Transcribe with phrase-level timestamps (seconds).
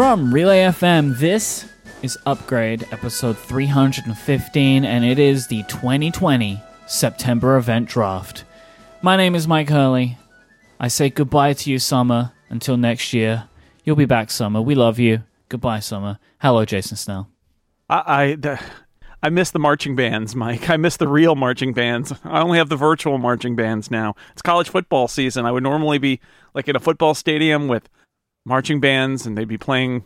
[0.00, 1.66] From Relay FM, this
[2.00, 8.44] is Upgrade, episode 315, and it is the 2020 September event draft.
[9.02, 10.16] My name is Myke Hurley.
[10.80, 13.50] I say goodbye to you, Summer, until next year.
[13.84, 14.62] You'll be back, Summer.
[14.62, 15.22] We love you.
[15.50, 16.18] Goodbye, Summer.
[16.38, 17.28] Hello, Jason Snell.
[17.90, 18.58] I I, the,
[19.22, 20.70] I miss the marching bands, Myke.
[20.70, 22.10] I miss the real marching bands.
[22.24, 24.14] I only have the virtual marching bands now.
[24.32, 25.44] It's college football season.
[25.44, 26.20] I would normally be
[26.54, 27.90] like in a football stadium with
[28.44, 30.04] marching bands, and they'd be playing,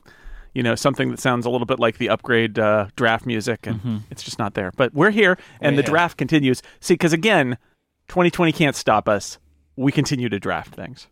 [0.55, 4.03] you know, something that sounds a little bit like the upgrade uh, draft music, and
[4.11, 4.73] it's just not there.
[4.77, 5.91] But we're here, and We're the here.
[5.93, 6.63] draft continues.
[6.81, 7.59] See, because again,
[8.09, 9.39] 2020 can't stop us.
[9.77, 11.09] We continue to draft things.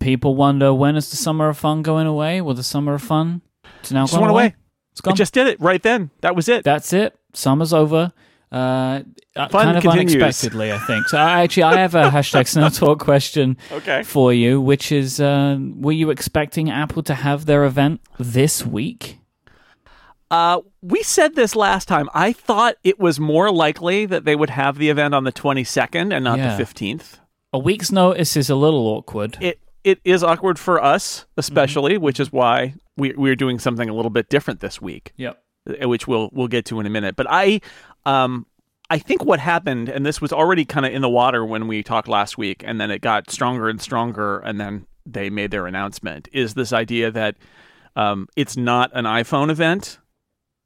[0.00, 2.40] People wonder when is the summer of fun going away?
[2.40, 3.42] Will the summer of fun
[3.84, 4.54] to now Just gone went away.
[4.92, 5.14] It's gone.
[5.14, 6.10] It just did it right then.
[6.22, 6.64] That was it.
[6.64, 7.14] That's it.
[7.34, 8.12] Summer's over.
[8.52, 9.02] Uh,
[9.34, 10.14] uh, Fun kind of continues.
[10.14, 11.08] unexpectedly, I think.
[11.08, 14.02] So, I, actually, I have a hashtag Snell Talk question Okay.
[14.02, 19.18] for you, which is: uh, Were you expecting Apple to have their event this week?
[20.30, 22.08] Uh, we said this last time.
[22.14, 26.12] I thought it was more likely that they would have the event on the 22nd
[26.14, 26.56] and not Yeah.
[26.56, 27.18] the 15th.
[27.52, 29.36] A week's notice is a little awkward.
[29.40, 32.04] It it is awkward for us, especially, Mm-hmm.
[32.04, 35.42] which is why we we're doing something a little bit different this week, yep.
[35.68, 37.14] uh, which we'll we'll get to in a minute.
[37.16, 37.60] But I
[38.06, 38.46] um
[38.90, 41.82] I think what happened, and this was already kind of in the water when we
[41.82, 45.66] talked last week, and then it got stronger and stronger, and then they made their
[45.66, 46.28] announcement.
[46.30, 47.36] Is this idea that
[47.96, 49.98] um, it's not an iPhone event,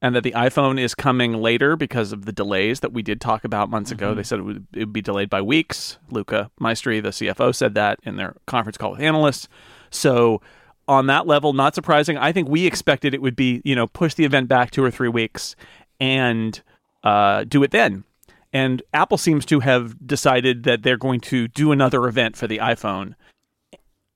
[0.02, 3.44] and that the iPhone is coming later because of the delays that we did talk
[3.44, 4.14] about months ago.
[4.14, 5.98] They said it would, it would be delayed by weeks.
[6.10, 9.48] Luca Maestri, the CFO, said that in their conference call with analysts.
[9.90, 10.42] So
[10.86, 12.18] on that level, not surprising.
[12.18, 14.90] I think we expected it would be, you know, push the event back two or
[14.90, 15.56] three weeks
[15.98, 16.60] and
[17.06, 18.04] uh, do it then.
[18.52, 22.58] And Apple seems to have decided that they're going to do another event for the
[22.58, 23.14] iPhone.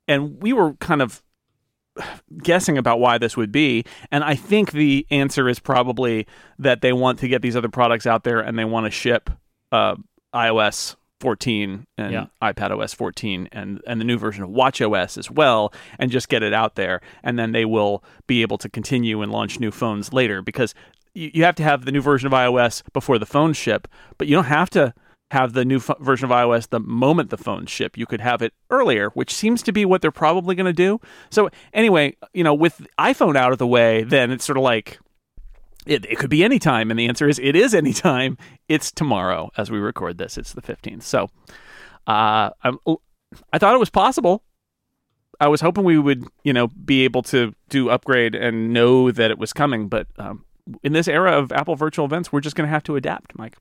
[0.09, 1.23] And we were kind of
[2.43, 3.85] guessing about why this would be.
[4.11, 6.27] And I think the answer is probably
[6.59, 9.29] that they want to get these other products out there and they want to ship
[9.73, 9.97] uh,
[10.35, 12.27] iOS 14 and Yeah.
[12.43, 16.55] iPadOS 14 and, and the new version of watchOS as well and just get it
[16.55, 17.01] out there.
[17.23, 20.75] And then they will be able to continue and launch new phones later because
[21.15, 23.89] you, you have to have the new version of iOS before the phones ship,
[24.19, 24.95] but you don't have to
[25.31, 27.97] have the new f- version of iOS the moment the phones ship.
[27.97, 31.01] You could have it earlier, which seems to be what they're probably going to do.
[31.31, 34.99] So anyway, you know, with iPhone out of the way, then it's sort of like
[35.87, 38.37] it, it could be any time, and the answer is it is any time.
[38.69, 40.37] It's tomorrow as we record this.
[40.37, 41.05] It's the fifteenth.
[41.05, 41.31] So,
[42.07, 42.79] uh, I'm,
[43.53, 44.43] I thought it was possible.
[45.39, 49.31] I was hoping we would, you know, be able to do upgrade and know that
[49.31, 50.45] it was coming, but um,
[50.83, 53.55] in this era of Apple virtual events, we're just going to have to adapt, Myke.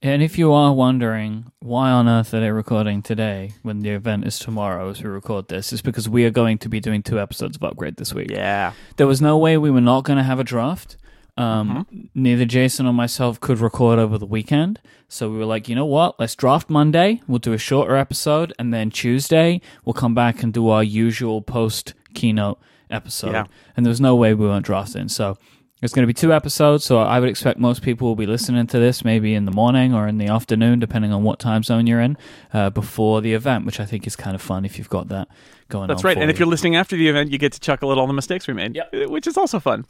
[0.00, 4.26] And if you are wondering why on earth are they recording today when the event
[4.26, 7.18] is tomorrow as we record this, it's because we are going to be doing two
[7.18, 8.30] episodes of Upgrade this week.
[8.30, 8.74] Yeah.
[8.96, 10.96] There was no way we were not going to have a draft.
[11.36, 14.80] Um, Neither Jason or myself could record over the weekend.
[15.08, 16.18] So we were like, you know what?
[16.20, 17.20] Let's draft Monday.
[17.26, 18.52] We'll do a shorter episode.
[18.58, 23.32] And then Tuesday, we'll come back and do our usual post keynote episode.
[23.32, 23.46] Yeah.
[23.76, 25.08] And there was no way we weren't drafting.
[25.08, 25.38] So
[25.80, 26.84] it's going to be two episodes.
[26.84, 29.94] So I would expect most people will be listening to this maybe in the morning
[29.94, 32.16] or in the afternoon, depending on what time zone you're in,
[32.52, 35.28] uh, before the event, which I think is kind of fun if you've got that
[35.68, 35.88] going on.
[35.88, 36.16] That's right.
[36.18, 36.44] And if you.
[36.44, 38.74] you're listening after the event, you get to chuckle at all the mistakes we made,
[38.74, 38.94] Yep.
[38.94, 39.84] uh, which is also fun.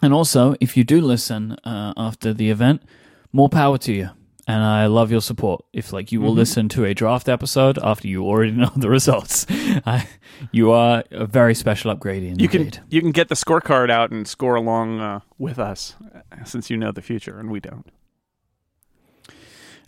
[0.00, 2.82] And also, if you do listen uh, after the event,
[3.32, 4.10] more power to you.
[4.48, 5.64] And I love your support.
[5.72, 9.46] If like you will listen to a draft episode after you already know the results,
[9.50, 10.08] I,
[10.50, 12.40] you are a very special Upgradient.
[12.40, 15.94] You can you can get the scorecard out and score along uh, with us,
[16.44, 17.86] since you know the future and we don't.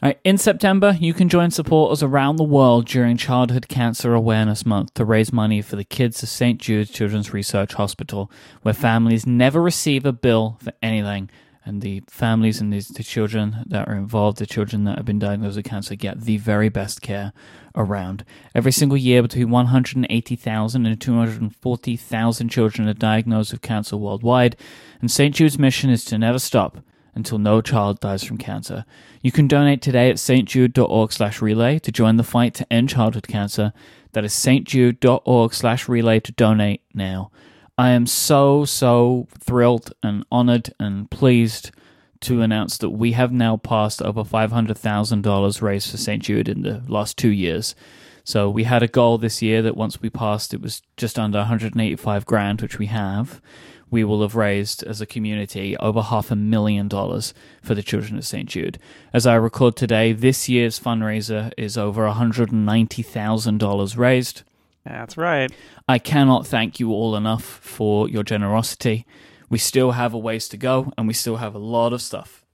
[0.02, 4.92] Right, in September, you can join supporters around the world during Childhood Cancer Awareness Month
[4.94, 6.60] to raise money for the kids of St.
[6.60, 11.30] Jude Children's Research Hospital, where families never receive a bill for anything.
[11.66, 15.56] And the families and the children that are involved, the children that have been diagnosed
[15.56, 17.32] with cancer, get the very best care
[17.74, 18.24] around.
[18.54, 24.56] Every single year, between 180,000 and 240,000 children are diagnosed with cancer worldwide.
[25.00, 25.34] And St.
[25.34, 26.78] Jude's mission is to never stop
[27.14, 28.84] until no child dies from cancer.
[29.22, 33.28] You can donate today at stjude.org slash relay to join the fight to end childhood
[33.28, 33.72] cancer.
[34.12, 37.30] That is stjude.org slash relay to donate now.
[37.76, 41.72] I am so, so thrilled and honored and pleased
[42.20, 46.22] to announce that we have now passed over $500,000 raised for St.
[46.22, 47.74] Jude in the last two years.
[48.22, 51.38] So we had a goal this year that once we passed, it was just under
[51.38, 53.42] 185 grand, which we have.
[53.90, 58.16] We will have raised as a community over half a million dollars for the children
[58.16, 58.48] of St.
[58.48, 58.78] Jude.
[59.12, 64.42] As I record today, this year's fundraiser is over $190,000 raised.
[64.84, 65.50] That's right.
[65.88, 69.06] I cannot thank you all enough for your generosity.
[69.48, 72.44] We still have a ways to go, and we still have a lot of stuff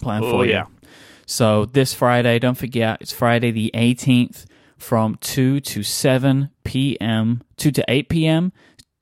[0.00, 0.52] planned Oh, for you.
[0.52, 0.66] yeah.
[1.26, 4.44] So this Friday, don't forget, it's Friday the 18th
[4.76, 8.52] from 2 to 7 p.m., 2 to 8 p.m.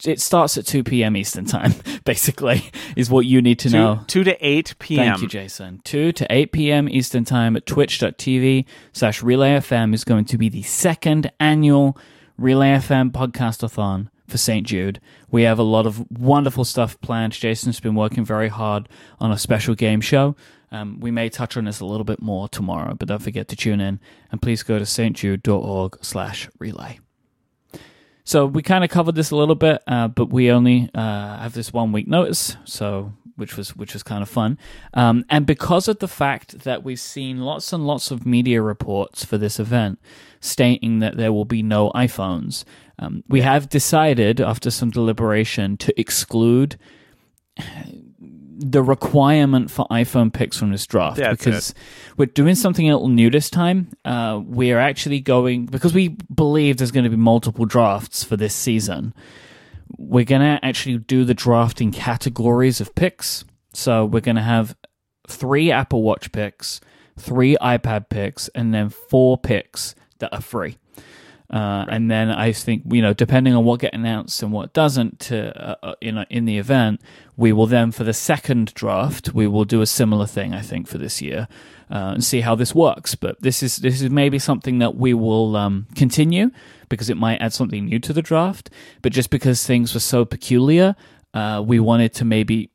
[0.05, 1.17] It starts at 2 p.m.
[1.17, 1.73] Eastern Time,
[2.05, 4.01] basically, is what you need to Two, know.
[4.07, 5.07] 2 to 8 p.m.
[5.07, 5.81] Thank you, Jason.
[5.85, 6.89] 2 to 8 p.m.
[6.89, 11.97] Eastern Time at twitch.tv slash Relay FM is going to be the second annual
[12.37, 14.67] Relay FM podcast-a-thon for St.
[14.67, 15.01] Jude.
[15.31, 17.33] We have a lot of wonderful stuff planned.
[17.33, 18.89] Jason's been working very hard
[19.21, 20.35] on a special game show.
[20.73, 23.57] Um, we may touch on this a little bit more tomorrow, but don't forget to
[23.57, 24.01] tune in
[24.33, 26.99] and please go to stjude.org slash relay.
[28.25, 31.53] So we kind of covered this a little bit, uh, but we only uh, have
[31.53, 34.59] this one week notice, so which was which was kind of fun.
[34.95, 39.25] Um, and because of the fact that we've seen lots and lots of media reports
[39.25, 39.99] for this event
[40.45, 42.65] stating that there will be no iPhones,
[42.99, 46.77] um, we have decided after some deliberation to exclude
[48.57, 51.75] the requirement for iPhone picks from this draft That's because
[52.17, 53.89] we're doing something a little new this time.
[54.05, 58.37] Uh, we are actually going because we believe there's going to be multiple drafts for
[58.37, 59.15] this season.
[59.97, 63.45] We're going to actually do the draft in categories of picks.
[63.73, 64.77] So we're going to have
[65.29, 66.81] three Apple Watch picks,
[67.19, 70.77] three iPad picks, and then four picks that are free.
[71.53, 75.21] Uh, And then I think you know, depending on what get announced and what doesn't,
[75.29, 75.37] to
[75.71, 77.01] uh, uh, you know, in the event,
[77.37, 80.55] we will then for the second draft we will do a similar thing.
[80.55, 81.47] I think for this year
[81.91, 83.15] uh, and see how this works.
[83.15, 86.51] But this is this is maybe something that we will um, continue
[86.89, 88.71] because it might add something new to the draft.
[89.03, 90.97] But just because things were so peculiar,
[91.35, 92.71] uh, we wanted to maybe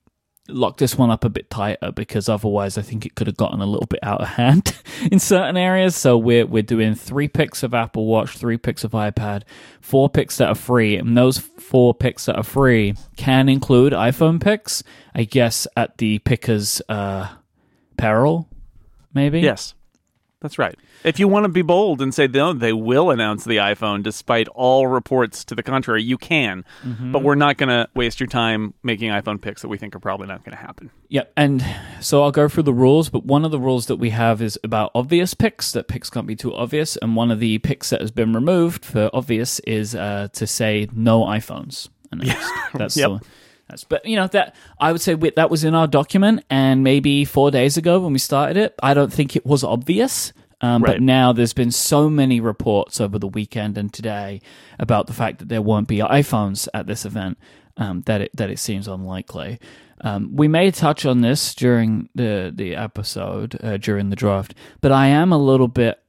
[0.49, 3.61] lock this one up a bit tighter because otherwise I think it could have gotten
[3.61, 4.75] a little bit out of hand
[5.11, 5.95] in certain areas.
[5.95, 9.43] So we're we're doing three picks of Apple Watch, three picks of iPad,
[9.81, 14.41] four picks that are free, and those four picks that are free can include iPhone
[14.41, 17.27] picks, I guess at the picker's uh,
[17.97, 18.49] peril,
[19.13, 19.39] maybe.
[19.39, 19.73] Yes,
[20.41, 20.77] that's right.
[21.03, 24.47] If you want to be bold and say no, they will announce the iPhone despite
[24.50, 26.63] all reports to the contrary, you can.
[26.83, 27.12] Mm-hmm.
[27.12, 30.00] But we're not going to waste your time making iPhone picks that we think are
[30.00, 30.91] probably not going to happen.
[31.09, 31.65] Yep, and
[32.00, 34.57] so I'll go through the rules, but one of the rules that we have is
[34.63, 38.00] about obvious picks, that picks can't be too obvious, and one of the picks that
[38.00, 42.47] has been removed for obvious is uh, to say no iPhones announced.
[42.74, 43.09] That's Yep.
[43.09, 43.25] the-
[43.69, 46.83] that's but you know that I would say we, that was in our document, and
[46.83, 50.33] maybe four days ago when we started it, I don't think it was obvious.
[50.62, 54.42] Um, But now there's been so many reports over the weekend and today
[54.77, 57.38] about the fact that there won't be iPhones at this event
[57.77, 59.60] um, that it that it seems unlikely.
[60.01, 64.92] Um, we may touch on this during the the episode uh, during the draft, but
[64.92, 66.00] I am a little bit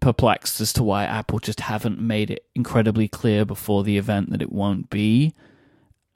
[0.00, 4.40] perplexed as to why Apple just haven't made it incredibly clear before the event that
[4.40, 5.34] it won't be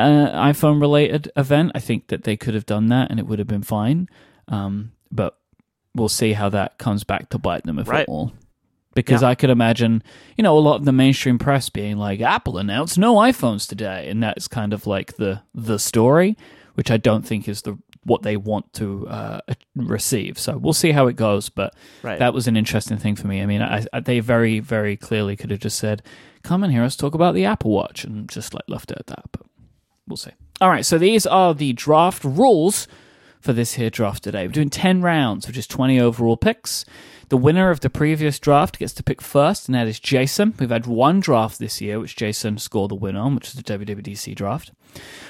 [0.03, 1.73] an iPhone related event.
[1.75, 4.09] I think that they could have done that and it would have been fine.
[4.49, 5.39] Um, but
[5.95, 8.01] we'll see how that comes back to bite them if Right.
[8.01, 8.33] at all.
[8.95, 9.29] Because Yeah.
[9.29, 10.03] I could imagine,
[10.37, 14.09] you know, a lot of the mainstream press being like, Apple announced no iPhones today,
[14.11, 16.37] and that's kind of like the the story,
[16.75, 19.41] which I don't think is the what they want to uh,
[19.77, 20.39] receive.
[20.39, 21.49] So we'll see how it goes.
[21.49, 22.19] But Right.
[22.19, 23.41] that was an interesting thing for me.
[23.41, 26.03] I mean, I, I, they very, very clearly could have just said,
[26.43, 29.07] "Come and hear us talk about the Apple Watch," and just like left it at
[29.07, 29.25] that.
[29.33, 29.43] But
[30.07, 30.31] we'll see.
[30.61, 32.87] All right, so these are the draft rules
[33.41, 34.47] for this here draft today.
[34.47, 36.85] We're doing 10 rounds, which is 20 overall picks.
[37.29, 40.55] The winner of the previous draft gets to pick first, and that is Jason.
[40.61, 43.63] We've had one draft this year, which Jason scored the win on, which is the
[43.63, 44.71] WWDC draft.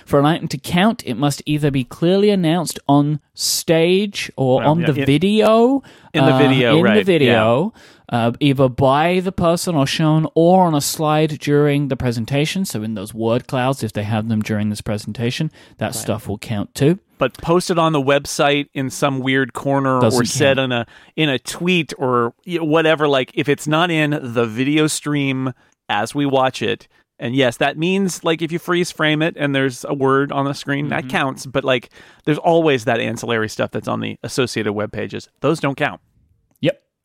[0.04, 4.70] For an item to count, it must either be clearly announced on stage or Well,
[4.70, 5.82] on yeah, the video.
[6.12, 7.72] in the uh, video, in the right, video,
[8.12, 12.64] uh, either by the person or shown or on a slide during the presentation.
[12.64, 16.38] So in those word clouds, if they have them during this presentation, that stuff will
[16.38, 16.98] count too.
[17.18, 21.28] but posted on the website in some weird corner Doesn't or said in a in
[21.28, 25.52] a tweet or whatever like if it's not in the video stream
[25.88, 26.88] as we watch it
[27.20, 30.44] and yes that means like if you freeze frame it and there's a word on
[30.46, 31.46] the screen that counts.
[31.46, 31.90] But like
[32.24, 35.28] there's always that ancillary stuff that's on the associated web pages.
[35.40, 36.00] Those don't count.
[36.00, 36.11] Yep,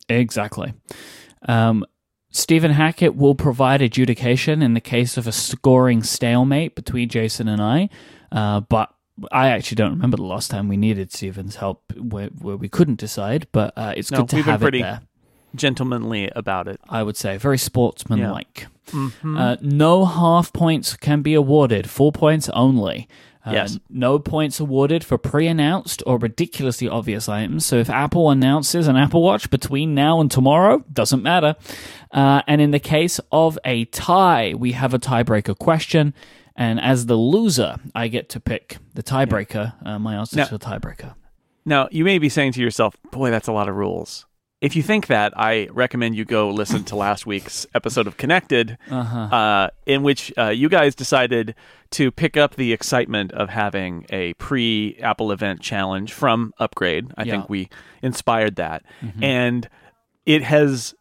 [0.08, 0.74] exactly.
[1.46, 1.84] Um,
[2.30, 7.60] Stephen Hackett will provide adjudication in the case of a scoring stalemate between Jason and
[7.62, 7.88] I,
[8.30, 8.92] uh, but
[9.32, 12.98] I actually don't remember the last time we needed Stephen's help where, where we couldn't
[13.00, 13.46] decide.
[13.52, 15.00] But uh, it's No, good to we've been pretty- it there.
[15.54, 18.66] gentlemanly about it I would say very sportsmanlike.
[18.92, 19.36] Mm-hmm.
[19.36, 23.08] Uh, no half points can be awarded, full points only.
[23.46, 23.78] Uh, Yes.
[23.88, 27.64] No points awarded for pre announced or ridiculously obvious items.
[27.64, 31.56] So if Apple announces an Apple Watch between now and tomorrow, doesn't matter.
[32.12, 36.14] Uh, and in the case of a tie, we have a tiebreaker question.
[36.56, 40.58] And as the loser, I get to pick the tiebreaker, uh, my answer Now- to
[40.58, 41.14] the tiebreaker.
[41.64, 44.24] Now, you may be saying to yourself, boy, that's a lot of rules.
[44.60, 48.76] If you think that, I recommend you go listen to last week's episode of Connected,
[48.90, 49.18] Uh-huh.
[49.18, 51.54] uh, in which uh, you guys decided
[51.92, 57.06] to pick up the excitement of having a pre Apple event challenge from Upgrade.
[57.16, 57.32] I Yeah.
[57.34, 57.68] think we
[58.02, 58.82] inspired that.
[59.22, 59.68] And
[60.26, 60.92] it has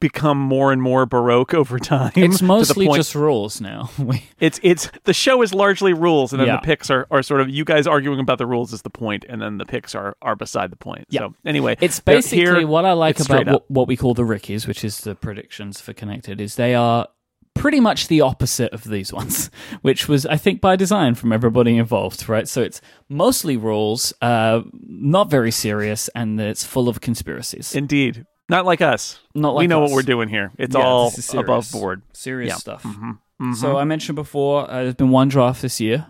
[0.00, 2.12] become more and more baroque over time.
[2.16, 3.90] It's mostly point- just rules now.
[4.40, 6.56] It's it's the show is largely rules, and then Yeah.
[6.56, 9.24] the picks are, are sort of you guys arguing about the rules is the point,
[9.28, 11.04] and then the picks are are beside the point.
[11.10, 11.20] Yeah.
[11.20, 14.66] So anyway, It's basically here, what I like about what, what we call the Rickies,
[14.66, 17.06] which is the predictions for Connected, is they are
[17.54, 19.50] pretty much the opposite of these ones,
[19.82, 22.48] which was, I think, by design from everybody involved, right?
[22.48, 27.74] So it's mostly rules, uh, not very serious, and it's full of conspiracies.
[27.74, 29.18] Indeed, not like us.
[29.34, 29.90] Not like we know us.
[29.90, 30.50] what we're doing here.
[30.58, 32.02] It's Yeah, all above board.
[32.12, 32.56] serious Yeah.
[32.56, 32.82] stuff.
[32.82, 33.54] Mhm.
[33.56, 36.06] So I mentioned before, uh, there's been one draft this year,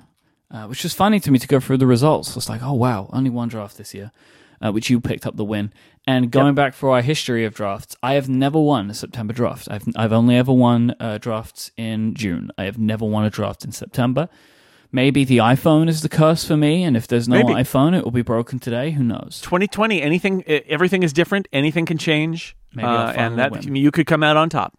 [0.50, 2.36] uh, which was funny to me to go through the results.
[2.36, 4.10] It's like, oh wow, only one draft this year,
[4.60, 5.72] uh, which you picked up the win.
[6.08, 9.68] And going back for our history of drafts, I have never won a September draft.
[9.70, 12.50] I've I've only ever won uh, drafts in June.
[12.58, 14.28] I have never won a draft in September.
[14.92, 17.52] Maybe the iPhone is the curse for me, and if there's no Maybe.
[17.52, 18.90] iPhone, it will be broken today.
[18.90, 19.40] Who knows?
[19.42, 21.46] 2020, anything, everything is different.
[21.52, 23.76] Anything can change, Maybe uh, and that win.
[23.76, 24.76] you could come out on top.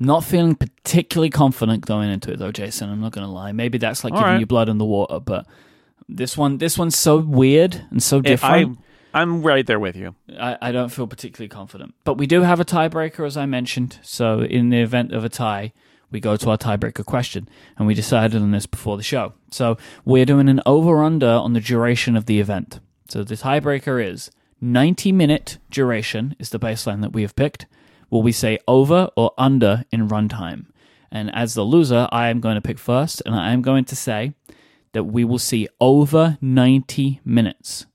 [0.00, 2.90] I'm not feeling particularly confident going into it though, Jason.
[2.90, 3.52] I'm not going to lie.
[3.52, 4.40] Maybe that's like All giving right.
[4.40, 5.46] you blood in the water, but
[6.08, 8.78] this one, this one's so weird and so I, different.
[9.14, 10.14] I'm right there with you.
[10.38, 11.94] I, I don't feel particularly confident.
[12.04, 13.98] But we do have a tiebreaker, as I mentioned.
[14.02, 15.72] So in the event of a tie,
[16.10, 19.34] we go to our tiebreaker question, and we decided on this before the show.
[19.50, 22.80] So we're doing an over/under on the duration of the event.
[23.08, 27.66] So the tiebreaker is 90 minute duration is the baseline that we have picked.
[28.10, 30.66] Will we say over or under in runtime?
[31.10, 33.96] And as the loser, I am going to pick first, and I am going to
[33.96, 34.34] say
[34.92, 37.86] that we will see over 90 minutes.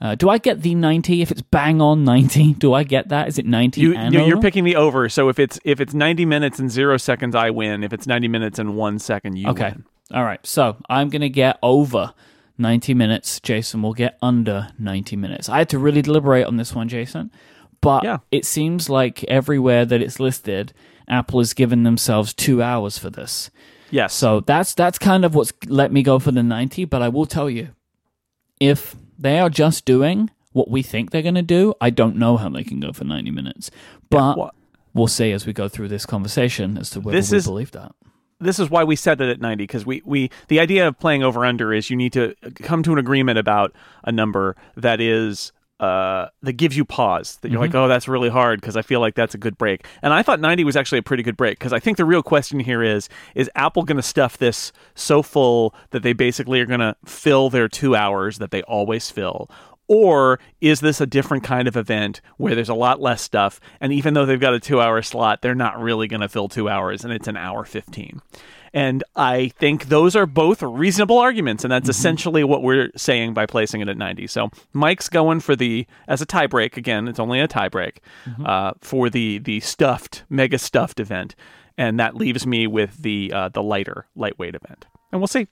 [0.00, 2.54] Uh, do I get the 90 if it's bang on 90?
[2.58, 3.26] Do I get that?
[3.26, 4.42] Is it 90 You, and you you're over?
[4.42, 5.08] picking the over.
[5.08, 7.82] So if it's if it's 90 minutes and zero seconds, I win.
[7.82, 9.70] If it's 90 minutes and one second, you Okay.
[9.70, 9.84] win.
[10.12, 10.38] All right.
[10.46, 12.14] So I'm going to get over
[12.58, 13.40] 90 minutes.
[13.40, 15.48] Jason will get under 90 minutes.
[15.48, 17.30] I had to really deliberate on this one, Jason.
[17.80, 18.18] But Yeah.
[18.30, 20.72] it seems like everywhere that it's listed,
[21.08, 23.50] Apple has given themselves two hours for this.
[23.90, 24.14] Yes.
[24.14, 26.84] So that's that's kind of what's let me go for the 90.
[26.84, 27.68] But I will tell you,
[28.60, 32.36] if they are just doing what we think they're going to do, I don't know
[32.36, 33.70] how they can go for 90 minutes.
[34.10, 34.50] But Well,
[34.94, 37.70] we'll see as we go through this conversation as to whether This we is- believe
[37.72, 37.92] that.
[38.40, 41.22] this is why we set it at 90 because we, we the idea of playing
[41.22, 45.52] over under is you need to come to an agreement about a number that is
[45.80, 49.00] uh, that gives you pause that you're like oh that's really hard because i feel
[49.00, 49.86] like that's a good break.
[50.02, 52.22] And i thought 90 was actually a pretty good break because i think the real
[52.22, 56.66] question here is is apple going to stuff this so full that they basically are
[56.66, 59.48] going to fill their two hours that they always fill
[59.88, 63.92] or is this a different kind of event where there's a lot less stuff and
[63.92, 66.68] even though they've got a two hour slot they're not really going to fill two
[66.68, 68.20] hours and it's an hour 15
[68.72, 73.46] and i think those are both reasonable arguments and that's essentially what we're saying by
[73.46, 77.40] placing it at 90 so myke's going for the as a tiebreak again it's only
[77.40, 77.98] a tiebreak
[78.44, 81.34] uh, for the the stuffed mega stuffed event
[81.78, 84.86] and that leaves me with the uh, the lighter lightweight event.
[85.12, 85.46] And we'll see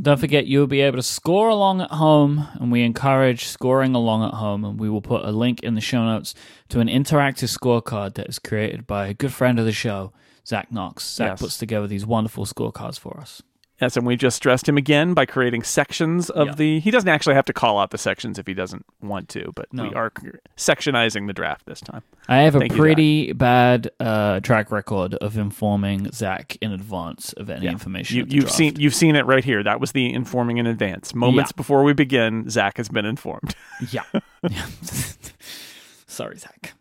[0.00, 4.24] Don't forget, you'll be able to score along at home, and we encourage scoring along
[4.24, 4.62] at home.
[4.64, 6.34] And we will put a link in the show notes
[6.68, 10.12] to an interactive scorecard that is created by a good friend of the show,
[10.46, 11.02] Zach Knox.
[11.14, 11.40] Zach Yes.
[11.40, 13.42] puts together these wonderful scorecards for us.
[13.80, 16.54] Yes, and we just stressed him again by creating sections of Yeah.
[16.54, 16.80] the.
[16.80, 19.66] He doesn't actually have to call out the sections if he doesn't want to, but
[19.72, 20.10] we are
[20.56, 22.02] sectionizing the draft this time.
[22.26, 27.34] I have a Thank you, pretty bad uh, track record of informing Zach in advance
[27.34, 27.72] of any Yeah.
[27.72, 28.16] information.
[28.16, 28.56] You, the you've draft.
[28.56, 29.62] seen you've seen it right here.
[29.62, 31.14] That was the informing in advance.
[31.14, 31.56] Moments Yeah.
[31.58, 33.54] before we begin, Zach has been informed.
[33.90, 34.02] Yeah.
[34.48, 34.66] yeah.
[36.06, 36.72] Sorry, Zach.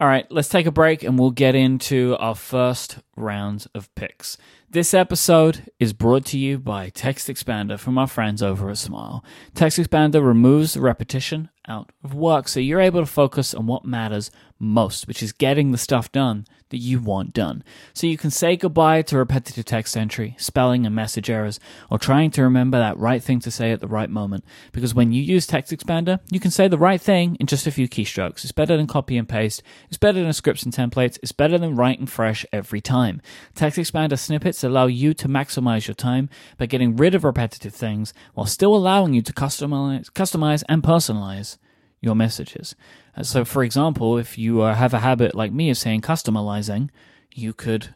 [0.00, 4.36] All right, let's take a break and we'll get into our first round of picks.
[4.74, 9.24] This episode is brought to you by TextExpander from our friends over at Smile.
[9.54, 14.32] TextExpander removes the repetition out of work so you're able to focus on what matters
[14.64, 17.62] most, which is getting the stuff done that you want done.
[17.92, 22.32] So you can say goodbye to repetitive text entry, spelling and message errors, or trying
[22.32, 24.44] to remember that right thing to say at the right moment.
[24.72, 27.88] Because when you use TextExpander, you can say the right thing in just a few
[27.88, 28.42] keystrokes.
[28.42, 29.62] It's better than copy and paste.
[29.88, 31.18] It's better than scripts and templates.
[31.22, 33.20] It's better than writing fresh every time.
[33.54, 36.28] TextExpander snippets allow you to maximize your time
[36.58, 41.58] by getting rid of repetitive things while still allowing you to customize, customize and personalize
[42.00, 42.74] your messages.
[43.22, 46.90] So, for example, if you uh, have a habit like me of saying customizing,
[47.32, 47.94] you could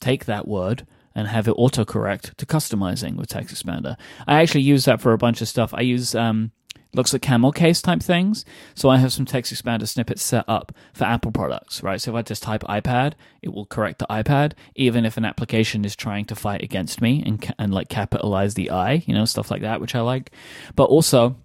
[0.00, 3.96] take that word and have it autocorrect to customizing with TextExpander.
[4.26, 5.74] I actually use that for a bunch of stuff.
[5.74, 6.52] I use um,
[6.94, 8.44] looks like camel case type things.
[8.74, 12.00] So I have some TextExpander snippets set up for Apple products, right?
[12.00, 15.84] So if I just type iPad, it will correct the iPad, even if an application
[15.84, 19.50] is trying to fight against me and and like capitalize the I, you know, stuff
[19.50, 20.30] like that, which I like.
[20.76, 21.36] But also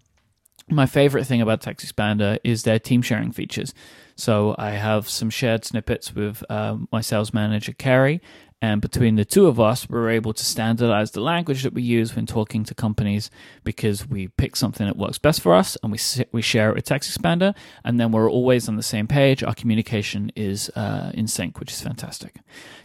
[0.70, 3.74] my favorite thing about TextExpander is their team sharing features.
[4.16, 8.22] So I have some shared snippets with uh, my sales manager, Carrie,
[8.62, 12.16] and between the two of us, we're able to standardize the language that we use
[12.16, 13.30] when talking to companies
[13.64, 16.00] because we pick something that works best for us and we
[16.32, 17.54] we share it with TextExpander,
[17.84, 19.44] and then we're always on the same page.
[19.44, 22.38] Our communication is uh, in sync, which is fantastic.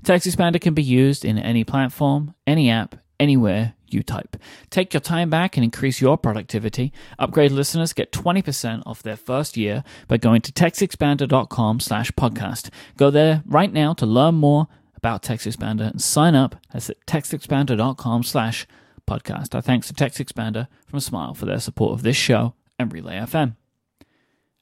[0.03, 4.37] Text Expander can be used in any platform, any app, anywhere you type.
[4.71, 6.93] Take your time back and increase your productivity.
[7.19, 12.71] Upgrade listeners get 20% off their first year by going to textexpander.com slash podcast.
[12.97, 16.57] Go there right now to learn more about TextExpander and sign up.
[16.73, 18.67] That's at textexpander.com slash
[19.07, 19.55] podcast.
[19.55, 23.57] Our thanks to TextExpander from Smile for their support of this show and Relay FM.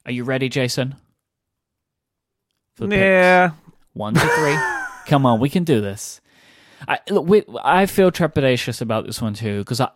[0.05, 0.95] Are you ready, Jason?
[2.75, 3.47] For the yeah.
[3.49, 3.59] Picks?
[3.93, 4.57] One, two, three.
[5.07, 6.21] Come on, we can do this.
[6.87, 9.89] I look, we, I feel trepidatious about this one too because I,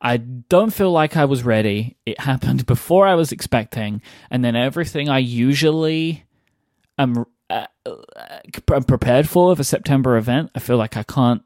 [0.00, 1.96] I don't feel like I was ready.
[2.06, 6.24] It happened before I was expecting, and then everything I usually
[6.98, 11.42] am uh, uh, prepared for of a September event, I feel like I can't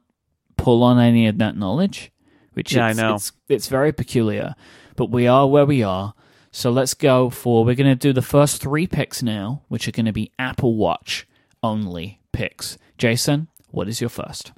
[0.55, 2.11] pull on any of that knowledge.
[2.53, 4.55] Which yeah, I know it's, it's very peculiar,
[4.95, 6.15] but we are where we are.
[6.51, 7.63] So let's go for.
[7.63, 10.75] We're going to do the first three picks now, which are going to be Apple
[10.75, 11.27] Watch
[11.61, 12.79] only picks.
[12.97, 14.53] Jason, what is your first?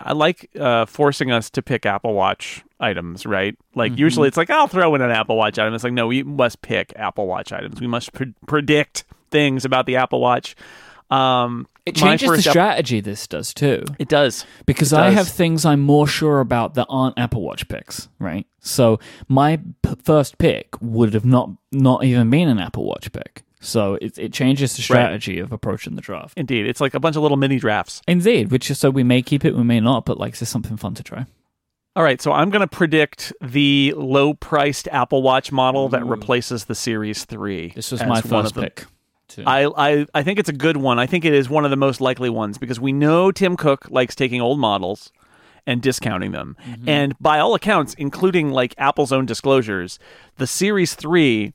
[0.00, 3.56] I like uh, forcing us to pick Apple Watch items, right?
[3.74, 4.00] Like mm-hmm.
[4.00, 5.74] usually it's like I'll throw in an Apple Watch item.
[5.74, 7.80] It's like no, we must pick Apple Watch items.
[7.80, 10.56] We must pre- predict things about the Apple Watch.
[11.10, 13.00] Um, it changes the strategy.
[13.00, 13.84] This does too.
[13.98, 15.06] It does because it does.
[15.06, 18.46] I have things I'm more sure about that aren't Apple Watch picks, right?
[18.60, 23.42] So my p- first pick would have not not even been an Apple Watch pick.
[23.60, 25.44] So it, it changes the strategy right.
[25.44, 26.32] of approaching the draft.
[26.36, 26.66] Indeed.
[26.66, 28.00] It's like a bunch of little mini drafts.
[28.08, 30.76] Indeed, which is so we may keep it, we may not, but like it's something
[30.76, 31.26] fun to try.
[31.96, 35.90] All right, so I'm going to predict the low priced Apple Watch model Ooh.
[35.90, 37.72] that replaces the Series 3.
[37.74, 38.86] This was my first pick.
[39.44, 40.98] I, I, I think it's a good one.
[40.98, 43.90] I think it is one of the most likely ones because we know Tim Cook
[43.90, 45.12] likes taking old models
[45.66, 46.56] and discounting them.
[46.66, 46.88] Mm-hmm.
[46.88, 49.98] And by all accounts, including like Apple's own disclosures,
[50.36, 51.52] the Series 3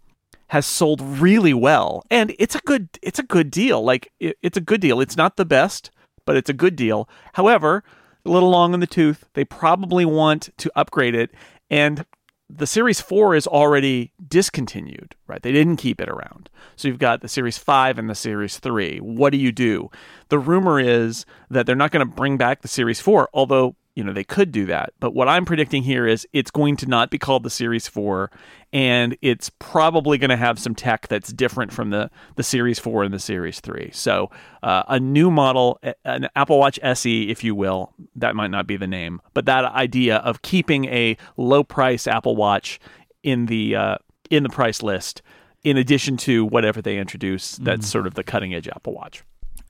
[0.48, 2.04] has sold really well.
[2.10, 3.84] And it's a good it's a good deal.
[3.84, 5.02] Like it, it's a good deal.
[5.02, 5.92] It's not the best
[6.26, 7.08] but it's a good deal.
[7.34, 7.84] However
[8.26, 11.32] a little long in the tooth they probably want to upgrade it.
[11.70, 12.06] And
[12.48, 15.42] the series 4 is already discontinued right?
[15.42, 16.50] They didn't keep it around.
[16.76, 19.90] So you've got the series 5 and the series 3 what do you do?
[20.30, 24.04] The rumor is that they're not going to bring back the series 4 although you
[24.04, 24.94] know, they could do that.
[25.00, 28.30] But what I'm predicting here is it's going to not be called the Series 4
[28.74, 33.04] and it's probably going to have some tech that's different from the the Series 4
[33.04, 33.90] and the Series 3.
[33.94, 34.30] So,
[34.62, 38.76] uh, a new model, an Apple Watch SE if you will, that might not be
[38.76, 42.82] the name, but that idea of keeping a low price Apple Watch
[43.24, 43.98] in the uh,
[44.30, 45.22] in the price list
[45.64, 47.92] in addition to whatever they introduce that's mm.
[47.92, 49.24] sort of the cutting edge Apple Watch.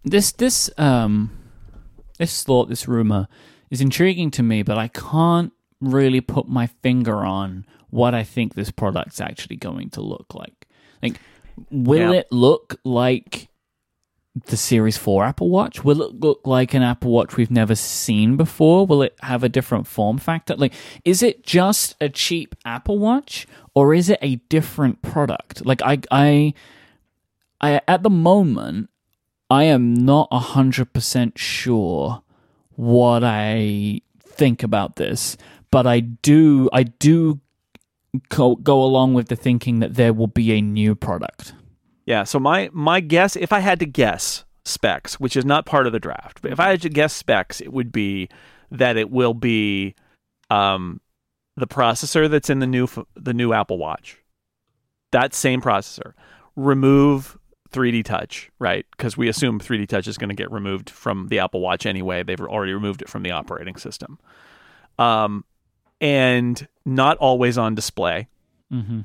[0.03, 1.29] This this um
[2.17, 3.27] this thought, this rumor
[3.69, 5.51] is intriguing to me, but I can't
[5.81, 10.67] really put my finger on what I think this product's actually going to look like.
[11.01, 11.19] Like,
[11.69, 12.19] will yeah.
[12.19, 13.49] it look like
[14.47, 15.83] the Series 4 Apple Watch?
[15.83, 18.85] Will it look like an Apple Watch we've never seen before?
[18.85, 20.55] Will it have a different form factor?
[20.55, 20.73] Like,
[21.05, 25.65] is it just a cheap Apple Watch or is it a different product?
[25.65, 26.53] Like, I, I,
[27.61, 28.89] I at the moment,
[29.49, 32.23] I am not 100% sure
[32.75, 35.37] what I think about this,
[35.71, 37.39] but I do I do
[38.29, 41.53] go, go along with the thinking that there will be a new product.
[42.05, 45.87] Yeah, so my my guess if I had to guess specs, which is not part
[45.87, 48.29] of the draft, but if I had to guess specs, it would be
[48.71, 49.95] that it will be
[50.49, 51.01] um,
[51.55, 54.17] the processor that's in the new the new Apple Watch.
[55.11, 56.13] That same processor.
[56.55, 57.37] Remove
[57.71, 58.85] 3D Touch, right?
[58.91, 62.23] Because we assume 3D Touch is going to get removed from the Apple Watch anyway.
[62.23, 64.19] They've already removed it from the operating system.
[64.97, 65.43] Um,
[65.99, 68.27] and not always on display.
[68.71, 69.01] Mm-hmm.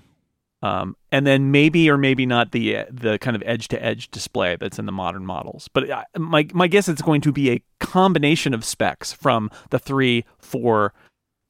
[0.63, 4.57] Um, and then maybe or maybe not the the kind of edge to edge display
[4.57, 5.69] that's in the modern models.
[5.73, 9.79] But uh, my my guess it's going to be a combination of specs from the
[9.79, 10.93] three, four,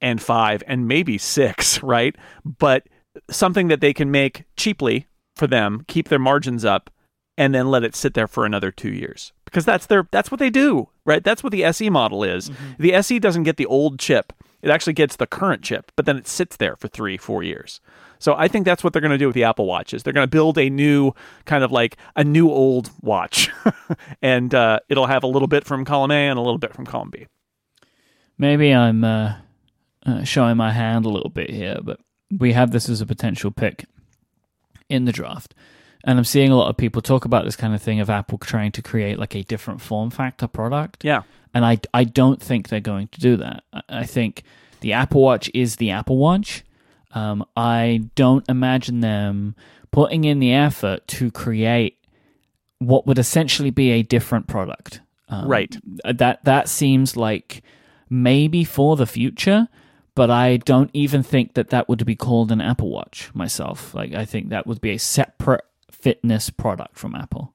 [0.00, 2.14] and five, and maybe six, right?
[2.44, 2.86] But
[3.30, 6.88] something that they can make cheaply for them, keep their margins up,
[7.40, 10.38] and then let it sit there for another two years because that's their that's what
[10.38, 11.24] they do, right?
[11.24, 12.50] That's what the SE model is.
[12.50, 12.82] Mm-hmm.
[12.82, 16.18] The SE doesn't get the old chip; it actually gets the current chip, but then
[16.18, 17.80] it sits there for three, four years.
[18.18, 20.02] So I think that's what they're going to do with the Apple Watches.
[20.02, 21.12] They're going to build a new
[21.46, 23.50] kind of like a new old watch,
[24.22, 26.84] and uh, it'll have a little bit from column A and a little bit from
[26.84, 27.26] column B.
[28.36, 29.36] Maybe I'm uh,
[30.04, 32.00] uh, showing my hand a little bit here, but
[32.30, 33.86] we have this as a potential pick
[34.90, 35.54] in the draft.
[36.04, 38.38] And I'm seeing a lot of people talk about this kind of thing of Apple
[38.38, 41.04] trying to create like a different form factor product.
[41.04, 41.22] Yeah.
[41.52, 43.64] And I, I don't think they're going to do that.
[43.88, 44.42] I- think
[44.80, 46.64] the Apple Watch is the Apple Watch.
[47.12, 49.56] Um, I don't imagine them
[49.90, 51.98] putting in the effort to create
[52.78, 55.00] what would essentially be a different product.
[55.28, 55.76] Um, Right.
[56.04, 57.62] That that seems like
[58.08, 59.68] maybe for the future,
[60.14, 63.94] but I don't even think that that would be called an Apple Watch myself.
[63.94, 65.64] Like I think that would be a separate
[66.00, 67.54] fitness product from Apple.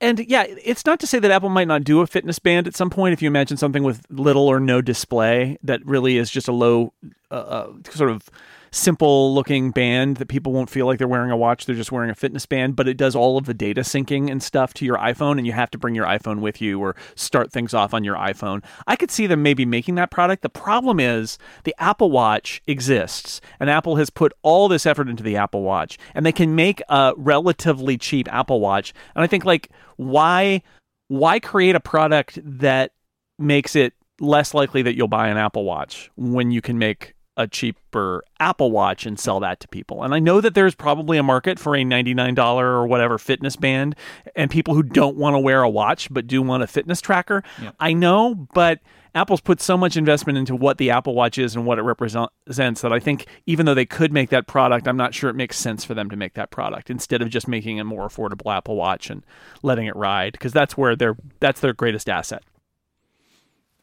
[0.00, 2.76] And yeah, it's not to say that Apple might not do a fitness band at
[2.76, 3.14] some point.
[3.14, 6.92] If you imagine something with little or no display that really is just a low,
[7.30, 8.28] uh, uh, sort of
[8.76, 12.10] simple looking band that people won't feel like they're wearing a watch, they're just wearing
[12.10, 14.98] a fitness band, but it does all of the data syncing and stuff to your
[14.98, 18.04] iPhone, and you have to bring your iPhone with you or start things off on
[18.04, 18.62] your iPhone.
[18.86, 20.42] I could see them maybe making that product.
[20.42, 25.22] The problem is the Apple Watch exists, and Apple has put all this effort into
[25.22, 28.92] the Apple Watch, and they can make a relatively cheap Apple Watch.
[29.14, 30.62] And I think like why
[31.08, 32.92] why create a product that
[33.38, 37.46] makes it less likely that you'll buy an Apple Watch when you can make a
[37.46, 40.02] cheaper Apple Watch and sell that to people.
[40.02, 43.94] And I know that there's probably a market for a $99 or whatever fitness band
[44.34, 47.42] and people who don't want to wear a watch but do want a fitness tracker.
[47.60, 47.72] Yeah.
[47.78, 48.80] I know, but
[49.14, 52.80] Apple's put so much investment into what the Apple Watch is and what it represents
[52.82, 55.56] that I think even though they could make that product, I'm not sure it makes
[55.56, 58.76] sense for them to make that product instead of just making a more affordable Apple
[58.76, 59.24] Watch and
[59.62, 62.42] letting it ride because that's where their that's their greatest asset.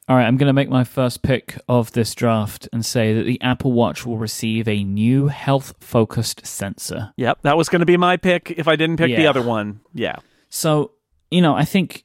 [0.09, 3.23] All right, I'm going to make my first pick of this draft and say that
[3.23, 7.13] the Apple Watch will receive a new health focused sensor.
[7.15, 9.79] Yep, that was going to be my pick if I didn't pick the other one.
[9.93, 10.17] Yeah.
[10.49, 10.91] So,
[11.31, 12.03] you know, I think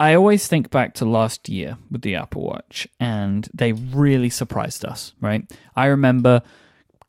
[0.00, 4.84] I- always think back to last year with the Apple Watch, and they really surprised
[4.84, 5.48] us, right?
[5.76, 6.42] I remember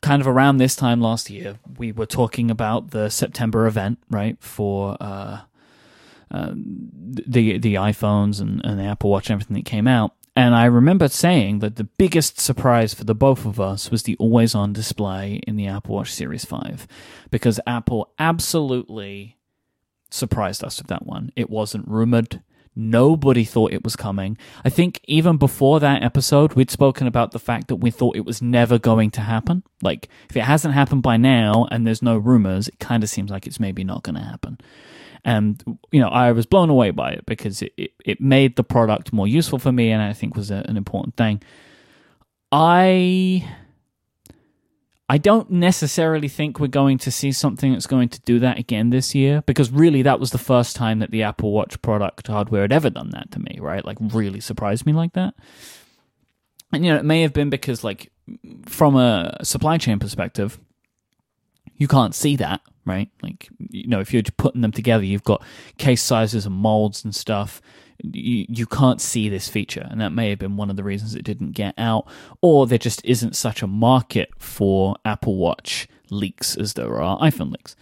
[0.00, 4.36] kind of around this time last year, we were talking about the September event, right,
[4.40, 5.40] for uh,
[6.30, 10.14] um, the the iPhones and, and the Apple Watch and everything that came out.
[10.36, 14.16] And I remember saying that the biggest surprise for the both of us was the
[14.16, 16.86] always on display in the Apple Watch Series 5
[17.30, 19.36] because Apple absolutely
[20.08, 21.32] surprised us with that one.
[21.36, 22.42] It wasn't rumored.
[22.76, 24.38] Nobody thought it was coming.
[24.64, 28.24] I think even before that episode, we'd spoken about the fact that we thought it
[28.24, 29.64] was never going to happen.
[29.82, 33.30] Like, if it hasn't happened by now and there's no rumors, it kind of seems
[33.30, 34.58] like it's maybe not going to happen.
[35.24, 38.64] And, you know, I was blown away by it because it, it, it made the
[38.64, 41.42] product more useful for me and I think was a, an important thing.
[42.52, 43.48] I.
[45.08, 48.90] I don't necessarily think we're going to see something that's going to do that again
[48.90, 52.62] this year because really that was the first time that the Apple Watch product hardware
[52.62, 53.84] had ever done that to me, right?
[53.84, 55.34] Like really surprised me like that.
[56.72, 58.12] And you know, it may have been because like
[58.66, 60.60] from a supply chain perspective,
[61.80, 63.08] you can't see that, right?
[63.22, 65.42] Like you know, if you're putting them together, you've got
[65.78, 67.60] case sizes and molds and stuff.
[68.02, 71.14] You, you can't see this feature, and that may have been one of the reasons
[71.14, 72.06] it didn't get out,
[72.42, 77.50] or there just isn't such a market for Apple Watch leaks as there are iPhone
[77.50, 77.74] leaks.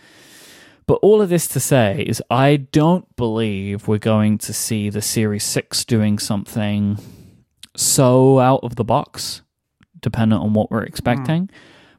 [0.86, 5.02] But all of this to say is, I don't believe we're going to see the
[5.02, 6.98] Series 6 doing something
[7.76, 9.42] so out of the box,
[10.00, 10.86] dependent on what we're hmm.
[10.86, 11.50] expecting.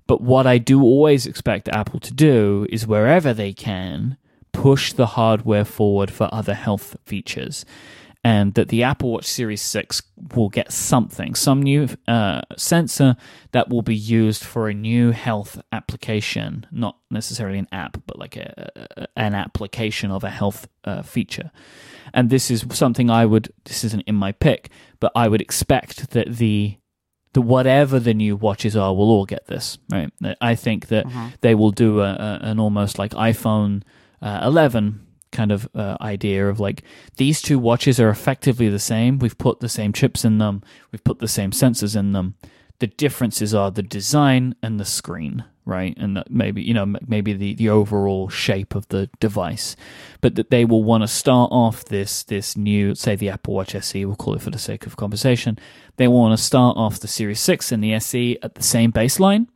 [0.09, 4.17] But what I do always expect Apple to do is wherever they can,
[4.51, 7.63] push the hardware forward for other health features.
[8.23, 10.01] And that the Apple Watch Series 6
[10.33, 13.17] will get something, some new uh, sensor
[13.51, 18.35] that will be used for a new health application, not necessarily an app, but like
[18.35, 21.51] a, an application of a health uh, feature.
[22.15, 24.69] And this is something I would, this isn't in my pick,
[24.99, 26.78] but I would expect that the
[27.33, 30.11] that whatever the new watches are we'll all get this right
[30.41, 31.05] i think that
[31.41, 33.81] they will do a, a, an almost like iphone
[34.21, 36.83] uh, 11 kind of uh, idea of like
[37.17, 39.19] these two watches are effectively the same.
[39.19, 42.35] We've put the same chips in them, we've put the same sensors in them.
[42.79, 45.95] The differences are the design and the screen, right?
[45.97, 49.75] And maybe you know maybe the, the overall shape of the device,
[50.21, 53.75] but that they will want to start off this this new say the Apple Watch
[53.75, 55.57] SE, we'll call it for the sake of conversation.
[55.97, 59.47] They want to start off the Series Six and the SE at the same baseline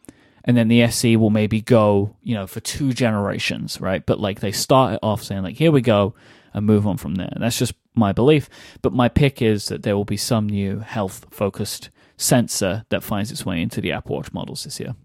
[0.46, 4.06] and then the SE will maybe go, you know, for two generations, right?
[4.06, 6.16] But like they start it off saying like, here we go,
[6.54, 7.34] and move on from there.
[7.38, 8.50] That's just my belief.
[8.82, 13.32] But my pick is that there will be some new health focused sensor that finds
[13.32, 14.96] its way into the Apple Watch models this year.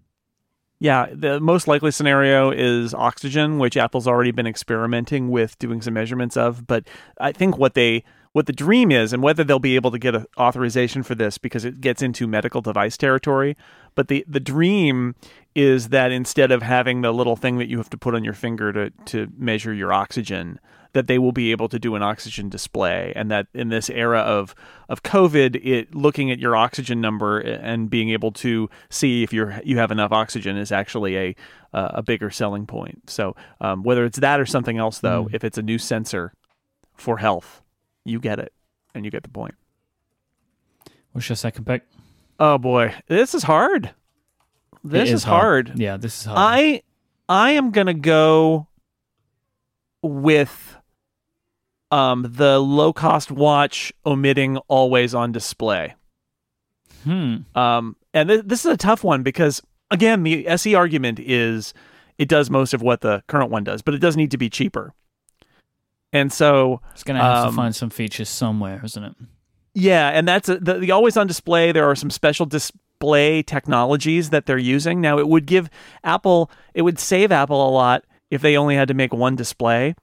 [0.81, 5.95] Yeah, the most likely scenario is oxygen, which Apple's already been experimenting with doing some
[5.95, 6.67] measurements of.
[6.67, 6.87] But
[7.21, 10.15] I think what they what the dream is and whether they'll be able to get
[10.15, 13.57] a authorization for this because it gets into medical device territory
[13.95, 15.15] but the the dream
[15.55, 18.35] is that instead of having the little thing that you have to put on your
[18.35, 20.61] finger to to measure your oxygen
[20.99, 24.21] that they will be able to do an oxygen display and that in this era
[24.21, 24.55] of
[24.89, 29.61] of covid it looking at your oxygen number and being able to see if you're
[29.65, 31.37] you have enough oxygen is actually a
[31.73, 35.35] uh, a bigger selling point so um, whether it's that or something else though mm.
[35.35, 36.33] if it's a new sensor
[36.95, 37.63] for health
[38.09, 38.53] you get it,
[38.95, 39.55] and you get the point.
[41.13, 41.87] What's your second pick?
[42.41, 43.95] Oh boy, this is hard.
[44.83, 45.69] This is, is hard.
[45.69, 45.79] hard.
[45.79, 46.39] Yeah, this is hard.
[46.39, 46.83] I
[47.29, 48.69] I am gonna go
[50.03, 50.77] with
[51.91, 55.95] um the low cost watch omitting always on display.
[57.05, 57.37] Hmm.
[57.55, 61.75] Um, and th- this is a tough one because again, the SE argument is
[62.19, 64.51] it does most of what the current one does, but it does need to be
[64.51, 64.93] cheaper.
[66.13, 69.15] And so it's going to have um, to find some features somewhere, isn't it?
[69.75, 71.71] Yeah, and that's a, the, the always on display.
[71.71, 75.19] There are some special display technologies that they're using now.
[75.19, 75.69] It would give
[76.03, 79.95] Apple, it would save Apple a lot if they only had to make one display.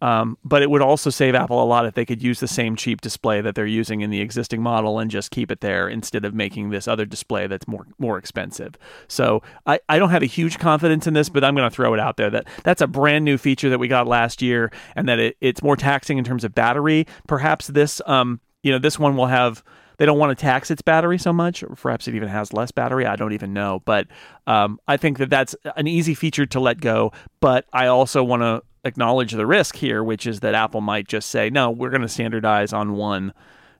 [0.00, 2.76] Um, but it would also save Apple a lot if they could use the same
[2.76, 6.24] cheap display that they're using in the existing model and just keep it there instead
[6.24, 8.74] of making this other display that's more more expensive.
[9.08, 11.94] So I, I don't have a huge confidence in this, but I'm going to throw
[11.94, 15.08] it out there that that's a brand new feature that we got last year and
[15.08, 17.06] that it, it's more taxing in terms of battery.
[17.26, 19.62] Perhaps this um you know this one will have
[19.98, 23.06] they don't want to tax its battery so much, perhaps it even has less battery.
[23.06, 24.06] I don't even know, but
[24.46, 27.12] um, I think that that's an easy feature to let go.
[27.40, 31.30] But I also want to acknowledge the risk here, which is that Apple might just
[31.30, 33.32] say, no, we're going to standardize on one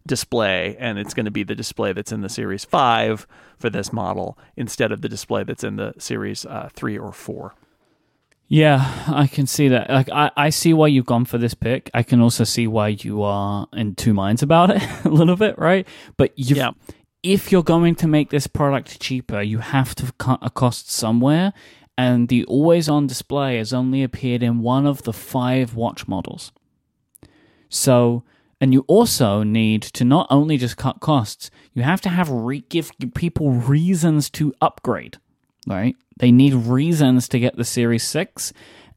[0.07, 3.27] display, and it's going to be the display that's in the Series 5
[3.59, 7.55] for this model instead of the display that's in the Series uh, 3 or 4.
[8.49, 9.89] Yeah, I can see that.
[9.91, 11.91] Like, I, I see why you've gone for this pick.
[11.95, 15.59] I can also see why you are in two minds about it a little bit,
[15.59, 15.89] right?
[16.17, 16.73] But yeah.
[17.23, 21.53] if you're going to make this product cheaper, you have to cut a cost somewhere
[21.97, 26.53] and the always on display has only appeared in one of the five watch models.
[27.69, 28.25] So,
[28.61, 32.65] and you also need to not only just cut costs, you have to have re-
[32.69, 35.19] give people reasons to upgrade,
[35.67, 35.97] right?
[36.19, 38.53] They need reasons to get the Series 6,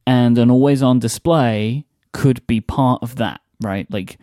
[0.05, 3.89] and an always on display could be part of that, right?
[3.91, 4.17] Like,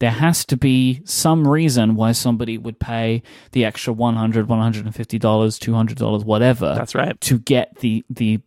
[0.00, 6.24] there has to be some reason why somebody would pay the extra 100 $150 $200
[6.24, 8.40] whatever that's right to get the the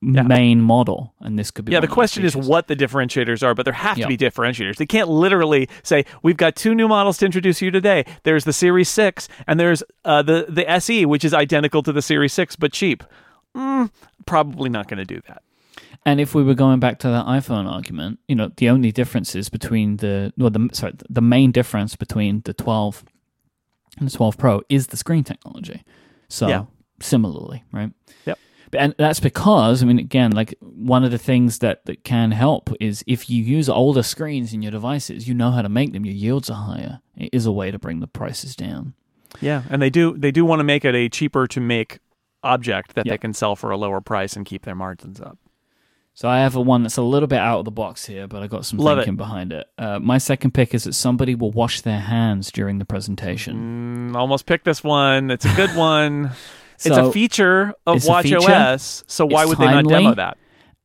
[0.00, 0.22] yeah.
[0.22, 3.64] main model and this could be yeah the question is what the differentiators are but
[3.64, 4.08] there have yep.
[4.08, 7.72] to be differentiators they can't literally say we've got two new models to introduce you
[7.72, 11.92] today there's the series 6 and there's uh, the the se which is identical to
[11.92, 13.02] the series 6 but cheap
[13.56, 13.90] mm,
[14.26, 15.42] probably not going to do that
[16.04, 19.48] and if we were going back to that iPhone argument, you know, the only differences
[19.48, 23.04] between the well, the sorry, the main difference between the 12
[23.98, 25.84] and the 12 Pro is the screen technology.
[26.28, 26.64] So yeah.
[27.00, 27.90] similarly, right?
[28.26, 28.38] Yep.
[28.74, 32.70] And that's because, I mean, again, like one of the things that, that can help
[32.80, 36.04] is if you use older screens in your devices, you know how to make them.
[36.04, 37.00] Your yields are higher.
[37.16, 38.94] It is a way to bring the prices down.
[39.40, 41.98] Yeah, and they do they do want to make it a cheaper to make
[42.42, 43.12] object that yep.
[43.12, 45.38] they can sell for a lower price and keep their margins up.
[46.14, 48.42] So I have a one that's a little bit out of the box here, but
[48.42, 49.18] I got some Love thinking it.
[49.18, 49.68] behind it.
[49.78, 54.10] Uh, my second pick is that somebody will wash their hands during the presentation.
[54.10, 55.30] Mm, almost picked this one.
[55.30, 56.32] It's a good one.
[56.76, 59.04] so it's a feature of watchOS.
[59.06, 60.38] So why would timely, they not demo that?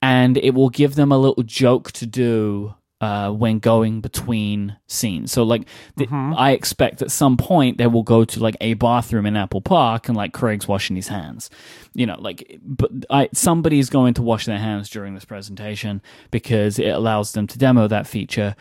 [0.04, 5.30] And it will give them a little joke to do uh, when going between scenes.
[5.30, 6.36] So, like, the, mm-hmm.
[6.38, 10.08] I expect at some point they will go to like a bathroom in Apple Park
[10.08, 11.50] and like Craig's washing his hands.
[11.94, 16.80] You know, like, but I, somebody's going to wash their hands during this presentation because
[16.80, 18.56] it allows them to demo that feature,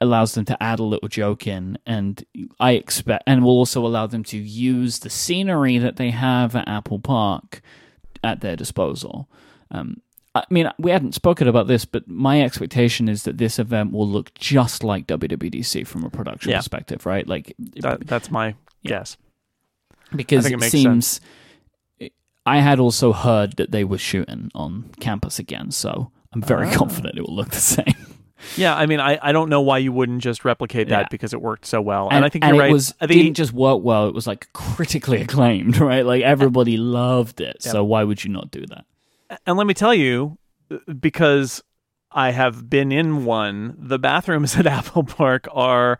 [0.00, 2.24] allows them to add a little joke in, and
[2.60, 6.68] I expect, and will also allow them to use the scenery that they have at
[6.68, 7.62] Apple Park
[8.22, 9.28] at their disposal.
[9.72, 10.02] Um,
[10.34, 14.08] I mean, we hadn't spoken about this, but my expectation is that this event will
[14.08, 16.56] look just like WWDC from a production Yeah.
[16.58, 17.26] perspective, right?
[17.26, 18.48] Like, That, that's my
[18.82, 18.88] Yeah.
[18.88, 19.16] guess.
[20.16, 21.20] because it, it seems.
[22.44, 26.74] I had also heard that they were shooting on campus again, so I'm very Ah.
[26.74, 27.84] confident it will look the same.
[28.56, 31.06] Yeah, I mean, I, I don't know why you wouldn't just replicate that Yeah.
[31.12, 32.72] because it worked so well, and, I think you're it right.
[32.72, 36.04] was didn't just work well; it was like critically acclaimed, right?
[36.04, 37.62] Like everybody loved it.
[37.62, 38.84] So why would you not do that?
[39.46, 40.38] And let me tell you,
[41.00, 41.62] because
[42.10, 45.98] I have been in one, the bathrooms at Apple Park are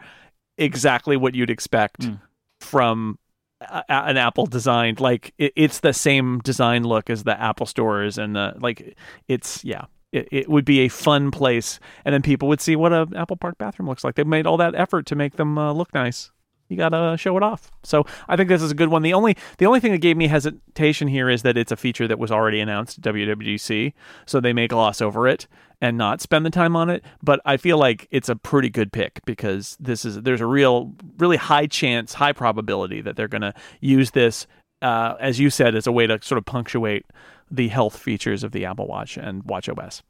[0.59, 2.21] exactly what you'd expect Mm.
[2.61, 3.19] from
[3.61, 5.01] a, an Apple designed.
[5.01, 8.97] Like it, it's the same design look as the Apple stores, and the like.
[9.29, 9.85] It's yeah.
[10.13, 13.37] It, it would be a fun place, and then people would see what a Apple
[13.37, 14.15] Park bathroom looks like.
[14.15, 16.31] They made all that effort to make them uh, look nice.
[16.73, 17.71] You gotta show it off.
[17.83, 19.03] So I think this is a good one.
[19.03, 22.09] The only the only thing that gave me hesitation here is that it's a feature
[22.09, 23.93] that was already announced at WWDC,
[24.27, 25.47] so they may gloss over it
[25.81, 27.05] and not spend the time on it.
[27.23, 30.95] But I feel like it's a pretty good pick because this is there's a real
[31.19, 34.47] really high chance, high probability that they're gonna use this
[34.81, 37.07] uh, as you said as a way to sort of punctuate
[37.51, 40.03] the health features of the Apple Watch and watchOS.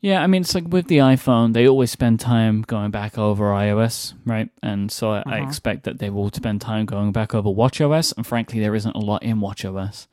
[0.00, 3.46] Yeah, I mean, it's like with the iPhone, they always spend time going back over
[3.46, 4.48] iOS, right?
[4.62, 5.42] And so I, I Mhm.
[5.42, 8.14] expect that they will spend time going back over WatchOS.
[8.16, 10.06] And frankly, there isn't a lot in WatchOS.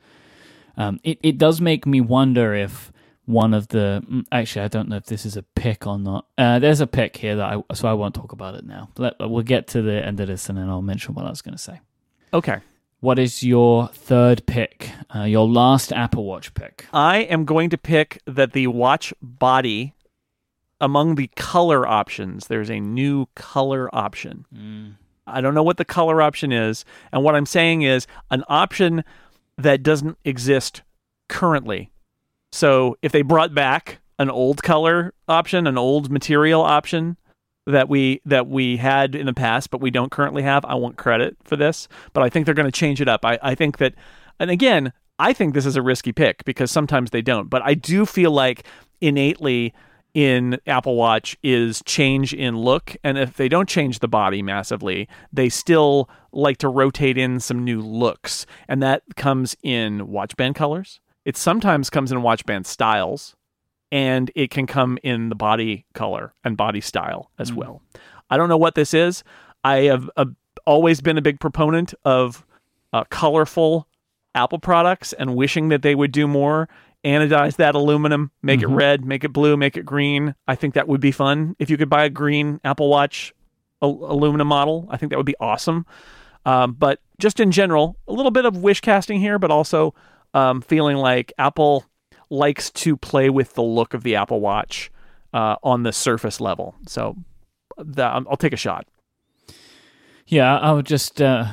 [0.76, 2.92] Um, it it does make me wonder if
[3.26, 6.26] one of the mm, actually, I don't know if this is a pick or not.
[6.36, 8.90] Uh, there's a pick here that I so I won't talk about it now.
[8.98, 11.42] Let, we'll get to the end of this, and then I'll mention what I was
[11.42, 11.80] going to say.
[12.34, 12.58] Okay.
[13.00, 14.90] What is your third pick?
[15.14, 16.86] Uh, your last Apple Watch pick?
[16.92, 19.94] I am going to pick that the watch body
[20.80, 24.96] among the color options, there's a new color option.
[25.26, 26.84] I don't know what the color option is.
[27.12, 29.04] And what I'm saying is an option
[29.58, 30.82] that doesn't exist
[31.28, 31.90] currently.
[32.52, 37.16] So if they brought back an old color option, an old material option
[37.66, 40.96] that we that we had in the past but we don't currently have, I want
[40.96, 41.88] credit for this.
[42.12, 43.24] But I think they're going to change it up.
[43.24, 43.94] I, I think that
[44.38, 47.48] and again, I think this is a risky pick because sometimes they don't.
[47.48, 48.66] But I do feel like
[49.00, 49.72] innately
[50.14, 52.96] in Apple Watch is change in look.
[53.04, 57.64] And if they don't change the body massively, they still like to rotate in some
[57.64, 58.46] new looks.
[58.68, 61.00] And that comes in watch band colors.
[61.24, 63.36] It sometimes comes in watch band styles.
[63.92, 67.82] And it can come in the body color and body style as well.
[68.28, 69.22] I don't know what this is.
[69.62, 70.26] I have uh,
[70.66, 72.44] always been a big proponent of
[72.92, 73.86] uh, colorful
[74.34, 76.68] Apple products and wishing that they would do more.
[77.04, 80.34] Anodize that aluminum, make it red, make it blue, make it green.
[80.48, 81.54] I think that would be fun.
[81.60, 83.32] If you could buy a green Apple Watch
[83.80, 85.86] al- aluminum model, I think that would be awesome.
[86.44, 89.94] Um, but just in general, a little bit of wish casting here, but also
[90.34, 91.84] um, feeling like Apple
[92.30, 94.90] likes to play with the look of the Apple Watch
[95.32, 96.74] uh, on the surface level.
[96.86, 97.16] So
[97.78, 98.86] that, I'll take a shot.
[100.26, 101.52] Yeah, I would just uh,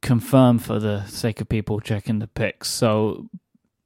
[0.00, 2.70] confirm for the sake of people checking the picks.
[2.70, 3.28] So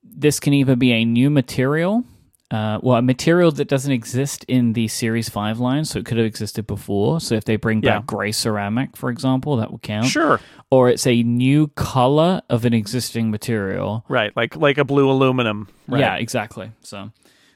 [0.03, 2.05] this can either be a new material,
[2.51, 6.17] uh, well, a material that doesn't exist in the Series 5 line, so it could
[6.17, 7.21] have existed before.
[7.21, 8.03] So if they bring back Yeah.
[8.07, 10.07] gray ceramic, for example, that would count.
[10.07, 10.41] Sure.
[10.71, 14.05] Or it's a new color of an existing material.
[14.09, 14.35] Right.
[14.37, 15.69] Like like a blue aluminum.
[15.87, 16.01] Right.
[16.01, 16.71] Yeah, exactly.
[16.81, 17.11] So,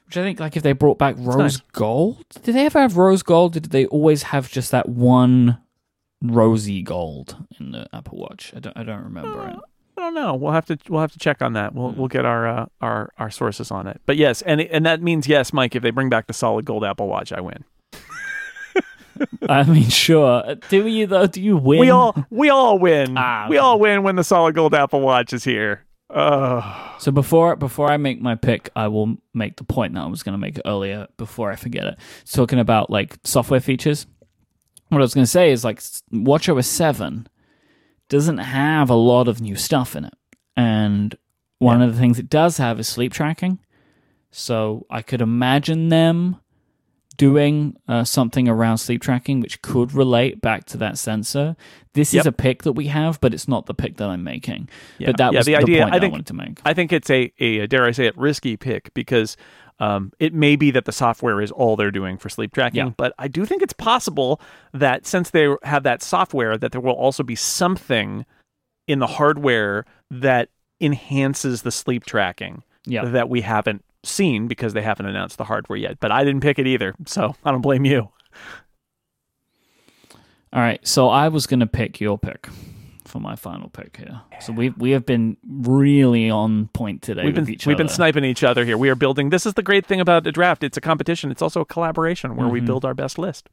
[0.05, 1.57] which I think, like, if they brought back rose nice.
[1.71, 3.55] gold, did they ever have rose gold?
[3.55, 5.57] Or did they always have just that one
[6.21, 8.53] rosy gold in the Apple Watch?
[8.55, 9.55] I don't, I don't remember it.
[9.97, 10.33] I don't know.
[10.35, 11.73] We'll have to we'll have to check on that.
[11.75, 14.01] We'll we'll get our uh, our our sources on it.
[14.05, 15.75] But yes, and and that means yes, Myke.
[15.75, 17.63] If they bring back the solid gold Apple Watch, I win.
[19.47, 20.55] I mean, sure.
[20.69, 21.27] Do you though?
[21.27, 21.79] Do you win?
[21.79, 23.15] We all we all win.
[23.17, 23.63] Ah, We okay.
[23.63, 25.85] all win when the solid gold Apple Watch is here.
[26.09, 30.05] Oh, So before before I make my pick, I will make the point that I
[30.07, 31.97] was going to make earlier before I forget it.
[32.21, 34.05] It's talking about like software features.
[34.89, 35.79] What I was going to say is like
[36.11, 37.27] WatchOS seven
[38.13, 40.13] doesn't have a lot of new stuff in it,
[40.55, 41.15] and
[41.59, 43.59] one of the things it does have is sleep tracking.
[44.31, 46.37] So I could imagine them
[47.15, 51.55] doing uh, something around sleep tracking which could relate back to that sensor.
[51.93, 54.67] This is a pick that we have, but it's not the pick that I'm making.
[54.97, 55.07] Yeah.
[55.09, 56.61] But that Yeah, was the the, idea- point I that I think- wanted to make.
[56.65, 59.37] I think it's a, a dare I say it risky pick because
[59.79, 62.93] um, it may be that the software is all they're doing for sleep tracking, Yeah.
[62.95, 64.39] but I do think it's possible
[64.73, 68.25] that since they have that software, that there will also be something
[68.87, 70.49] in the hardware that
[70.81, 73.05] enhances the sleep tracking Yeah.
[73.05, 75.99] that we haven't seen because they haven't announced the hardware yet.
[75.99, 78.09] But I didn't pick it either, so I don't blame you.
[80.51, 82.47] All right, so I was going to pick your pick
[83.13, 84.21] for my final pick here.
[84.41, 87.75] So we we have been really on point today We've with been we've other.
[87.83, 88.75] been sniping each other here.
[88.75, 89.29] We are building.
[89.29, 90.63] This is the great thing about a draft.
[90.63, 91.29] It's a competition.
[91.29, 92.65] It's also a collaboration where we Mhm.
[92.65, 93.49] build our best list.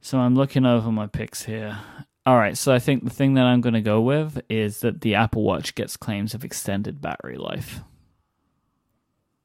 [0.00, 1.78] So I'm looking over my picks here.
[2.24, 5.02] All right, so I think the thing that I'm going to go with is that
[5.02, 7.80] the Apple Watch gets claims of extended battery life.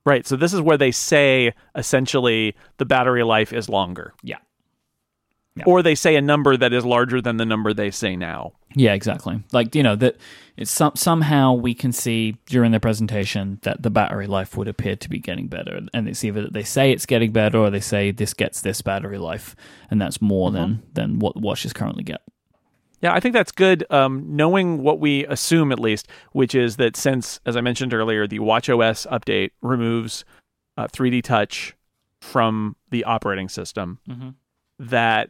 [0.06, 0.26] Right.
[0.26, 4.14] So this is where they say essentially the battery life is longer.
[4.24, 4.38] Yeah.
[5.58, 5.64] Yeah.
[5.66, 8.54] Or they say a number that is larger than the number they say now.
[8.76, 9.44] Yeah, exactly.
[9.52, 10.18] Like you know that
[10.56, 14.96] it's some somehow we can see during the presentation that the battery life would appear
[14.96, 17.80] to be getting better, and it's either that they say it's getting better or they
[17.80, 19.56] say this gets this battery life,
[19.90, 22.22] and that's more than than what watches currently get.
[23.02, 23.86] Yeah, I think that's good.
[23.92, 28.26] Um, knowing what we assume, at least, which is that since, as I mentioned earlier,
[28.28, 30.26] the WatchOS update removes
[30.78, 31.76] uh, 3D Touch
[32.22, 34.34] from the operating system, Mhm.
[34.80, 35.30] that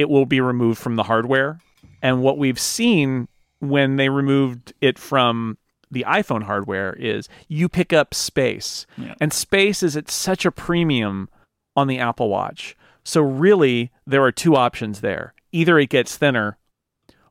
[0.00, 1.58] it will be removed from the hardware.
[2.02, 3.28] And what we've seen
[3.58, 5.58] when they removed it from
[5.90, 9.14] the iPhone hardware is you pick up space, Yeah.
[9.20, 11.28] and space is at such a premium
[11.76, 12.76] on the Apple Watch.
[13.04, 15.34] So really, there are two options there.
[15.52, 16.56] Either it gets thinner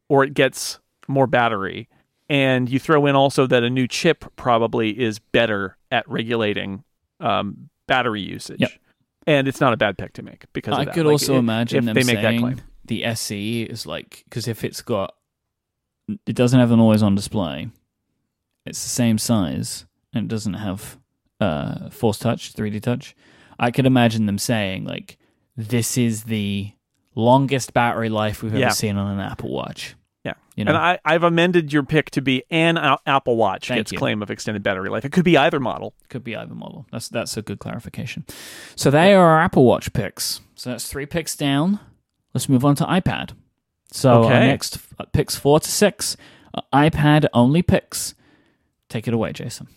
[0.08, 1.88] or it gets more battery.
[2.30, 6.84] And you throw in also that a new chip probably is better at regulating
[7.20, 8.60] um, battery usage.
[8.62, 8.72] Yep.
[9.28, 11.86] And it's not a bad pick to make because I could Like, also imagine if
[11.86, 12.62] them they make that saying claim.
[12.86, 15.14] the SE is like because if it's got
[16.26, 17.70] it doesn't have an always on display,
[18.66, 20.98] it's the same size and it doesn't have
[21.40, 23.16] uh force touch, 3D touch.
[23.60, 25.18] I could imagine them saying like
[25.56, 26.72] this is the
[27.16, 28.68] longest battery life we've Yeah.
[28.68, 29.96] ever seen on an Apple Watch.
[30.26, 30.34] Yeah.
[30.56, 33.92] You know, And I, I've amended your pick to be an Apple Watch Thank gets
[33.94, 33.98] you.
[33.98, 35.06] claim of extended battery life.
[35.06, 35.94] It could be either model.
[36.10, 36.86] could be either model.
[36.92, 38.26] That's that's a good clarification.
[38.76, 40.42] So they are our Apple Watch picks.
[40.56, 41.80] So that's three picks down.
[42.34, 43.32] Let's move on to iPad.
[43.92, 44.40] So Okay.
[44.48, 46.18] next uh, picks four to six,
[46.54, 48.14] uh, iPad only picks.
[48.90, 49.68] Take it away, Jason.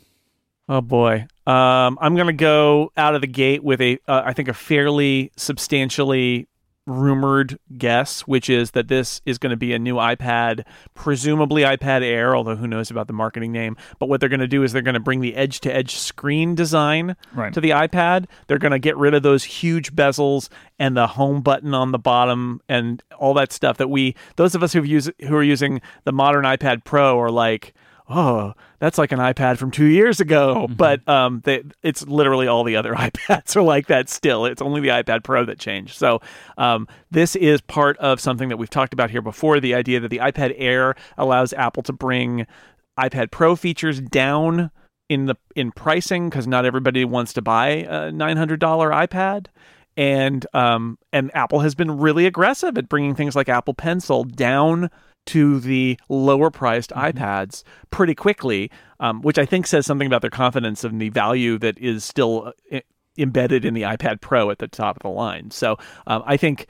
[0.69, 1.27] Oh boy.
[1.47, 4.55] Um, I'm going to go out of the gate with a, uh, I think, a
[4.55, 6.49] fairly substantially
[6.87, 10.65] rumored guess, which is that this is going to be a new iPad,
[10.95, 13.77] presumably iPad Air, although who knows about the marketing name.
[13.99, 15.95] But what they're going to do is they're going to bring the edge to edge
[15.97, 17.53] screen design Right.
[17.55, 18.27] to the iPad.
[18.47, 21.99] They're going to get rid of those huge bezels and the home button on the
[21.99, 25.81] bottom and all that stuff that we, those of us who've used, who are using
[26.05, 27.75] the modern iPad Pro are like,
[28.13, 30.69] oh, that's like an iPad from two years ago.
[30.69, 34.45] But um, they, it's literally all the other iPads are like that still.
[34.47, 35.97] It's only the iPad Pro that changed.
[35.97, 36.21] So
[36.59, 40.09] um, this is part of something that we've talked about here before the idea that
[40.09, 42.47] the iPad Air allows Apple to bring
[42.99, 44.71] iPad Pro features down
[45.09, 49.47] in the in pricing because not everybody wants to buy a nine hundred dollar iPad,
[49.97, 54.91] and um and Apple has been really aggressive at bringing things like Apple Pencil down
[55.27, 58.71] to the lower priced iPads pretty quickly,
[59.01, 62.49] um, which I think says something about their confidence in the value that is still
[62.49, 62.83] uh, i-
[63.19, 65.51] embedded in the iPad Pro at the top of the line.
[65.51, 66.67] So um, I think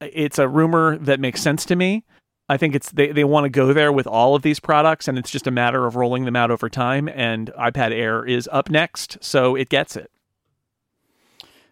[0.00, 2.04] it's a rumor that makes sense to me.
[2.48, 5.18] I think it's they, they want to go there with all of these products, and
[5.18, 7.08] it's just a matter of rolling them out over time.
[7.08, 10.10] And iPad Air is up next, so it gets it.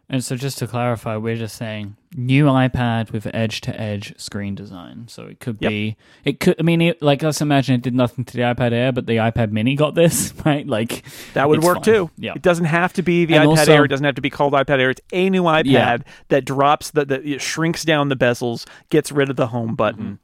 [0.08, 4.54] And so just to clarify, we're just saying new iPad with edge to edge screen
[4.54, 5.08] design.
[5.08, 5.68] So it could Yep.
[5.70, 8.72] be, it could, I mean, it, like let's imagine it did nothing to the iPad
[8.72, 10.66] Air, but the iPad Mini got this, right?
[10.66, 11.84] Like That would work fine.
[11.84, 12.10] too.
[12.18, 12.32] Yeah.
[12.36, 13.84] It doesn't have to be the And iPad also- Air.
[13.86, 14.90] It doesn't have to be called iPad Air.
[14.90, 15.96] It's a new iPad Yeah.
[16.28, 20.04] that drops the, the it shrinks down the bezels, gets rid of the home button.
[20.04, 20.14] Mm-hmm.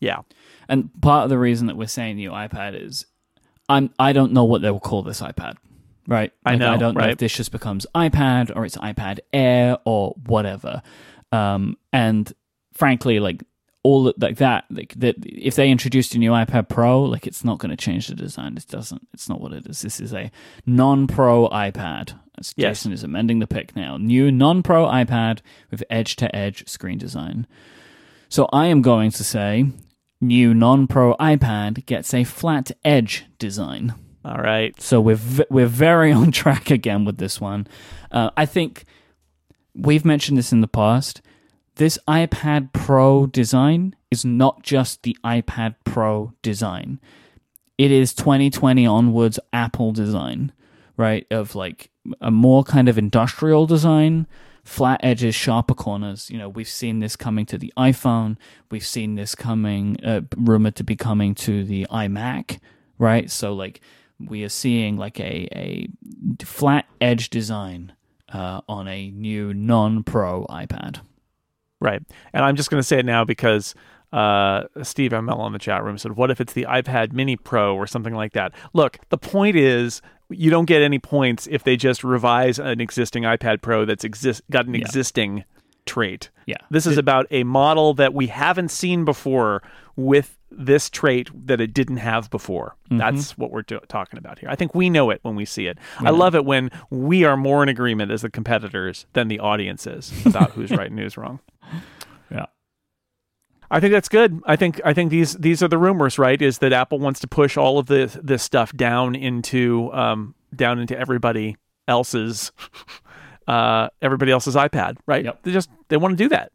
[0.00, 0.18] Yeah.
[0.70, 3.04] And part of the reason that we're saying new iPad is
[3.68, 5.56] I'm I don't know what they will call this iPad.
[6.08, 6.32] Right?
[6.44, 10.14] I know, I don't know if this just becomes iPad or it's iPad Air or
[10.26, 10.82] whatever.
[11.32, 12.32] Um, and
[12.72, 13.44] frankly, like
[13.82, 17.58] all like that, like that if they introduced a new iPad Pro, like it's not
[17.58, 18.56] going to change the design.
[18.56, 19.06] It doesn't.
[19.12, 19.82] It's not what it is.
[19.82, 20.30] This is a
[20.64, 22.18] non-Pro iPad.
[22.38, 22.78] As Yes.
[22.78, 23.98] Jason is amending the pick now.
[23.98, 25.40] New non-Pro iPad
[25.70, 27.46] with edge-to-edge screen design.
[28.30, 29.66] So I am going to say
[30.20, 33.94] new non-pro iPad gets a flat edge design.
[34.24, 34.78] All right.
[34.80, 37.66] So we're v- we're very on track again with this one.
[38.10, 38.84] Uh, I think
[39.74, 41.22] we've mentioned this in the past.
[41.76, 46.98] This iPad Pro design is not just the iPad Pro design.
[47.76, 50.52] It is 2020 onwards Apple design,
[50.96, 51.24] right?
[51.30, 51.90] Of like
[52.20, 54.26] a more kind of industrial design,
[54.64, 56.28] flat edges, sharper corners.
[56.28, 58.36] You know, we've seen this coming to the iPhone.
[58.72, 62.58] We've seen this coming, uh, rumored to be coming to the iMac,
[62.98, 63.30] right?
[63.30, 63.80] So like
[64.20, 65.88] we are seeing like a a
[66.44, 67.92] flat edge design
[68.32, 71.00] uh, on a new non-pro iPad.
[71.80, 72.02] Right.
[72.32, 73.74] And I'm just going to say it now because
[74.12, 77.76] uh, Steve ML on the chat room said, "What if it's the iPad Mini Pro
[77.76, 81.76] or something like that?" Look, the point is, you don't get any points if they
[81.76, 84.80] just revise an existing iPad Pro that's exist got an Yeah.
[84.80, 85.44] existing
[85.88, 86.30] trait.
[86.46, 86.56] Yeah.
[86.70, 89.62] This is about a model that we haven't seen before
[89.96, 92.76] with this trait that it didn't have before.
[92.86, 92.98] Mm-hmm.
[92.98, 94.48] That's what we're do- talking about here.
[94.48, 95.78] I think we know it when we see it.
[95.98, 99.86] I love it when we are more in agreement as the competitors than the audience
[99.86, 101.40] is about who's right and who's wrong.
[102.30, 102.46] Yeah.
[103.70, 104.40] I think that's good.
[104.46, 106.40] I think I think these these are the rumors, right?
[106.40, 110.78] Is that Apple wants to push all of this this stuff down into um, down
[110.78, 112.52] into everybody else's
[113.48, 115.24] uh, everybody else's iPad, right?
[115.24, 115.42] Yep.
[115.42, 116.52] They just they want to do that.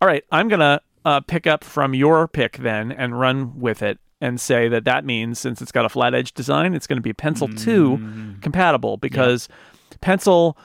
[0.00, 3.98] All right, I'm gonna uh, pick up from your pick then and run with it
[4.20, 7.02] and say that that means since it's got a flat edge design, it's going to
[7.02, 7.96] be Pencil Two
[8.42, 9.48] compatible because
[10.00, 10.56] Pencil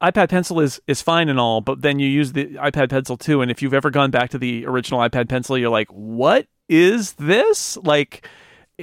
[0.00, 3.42] iPad Pencil is is fine and all, but then you use the iPad Pencil 2
[3.42, 7.14] and if you've ever gone back to the original iPad Pencil, you're like, "What is
[7.14, 8.26] this?" Like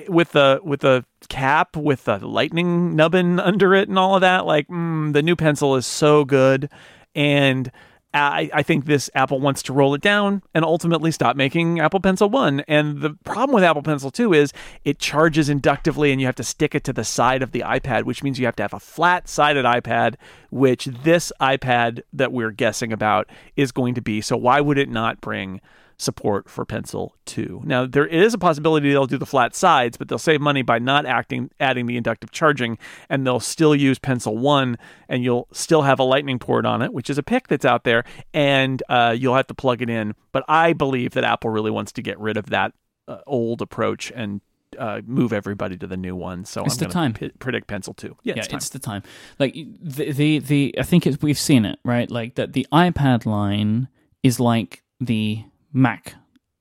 [0.07, 4.45] with the with the cap with the lightning nubbin under it and all of that,
[4.45, 6.69] like mm, the new pencil is so good
[7.15, 7.71] and
[8.15, 11.99] I, I think this Apple wants to roll it down and ultimately stop making Apple
[11.99, 12.61] Pencil 1.
[12.61, 14.53] And the problem with Apple Pencil 2 is
[14.85, 18.03] it charges inductively and you have to stick it to the side of the iPad,
[18.03, 20.15] which means you have to have a flat sided iPad,
[20.49, 24.21] which this iPad that we're guessing about is going to be.
[24.21, 25.59] So why would it not bring
[25.97, 27.61] support for Pencil 2.
[27.65, 30.79] Now, there is a possibility they'll do the flat sides, but they'll save money by
[30.79, 32.77] not acting adding the inductive charging
[33.09, 34.77] and they'll still use Pencil 1
[35.09, 37.83] and you'll still have a lightning port on it, which is a pick that's out
[37.83, 40.15] there and uh, you'll have to plug it in.
[40.31, 42.73] But I believe that Apple really wants to get rid of that
[43.07, 44.41] uh, old approach and
[44.77, 46.43] uh, move everybody to the new one.
[46.43, 47.13] So It's I'm the time.
[47.13, 48.17] pi- predict Pencil 2.
[48.23, 49.03] Yeah, yeah, it's it's the time.
[49.39, 52.11] Like the the, the I think it's, we've seen it right.
[52.11, 53.87] Like that the iPad line
[54.23, 55.43] is like the
[55.75, 56.15] Mac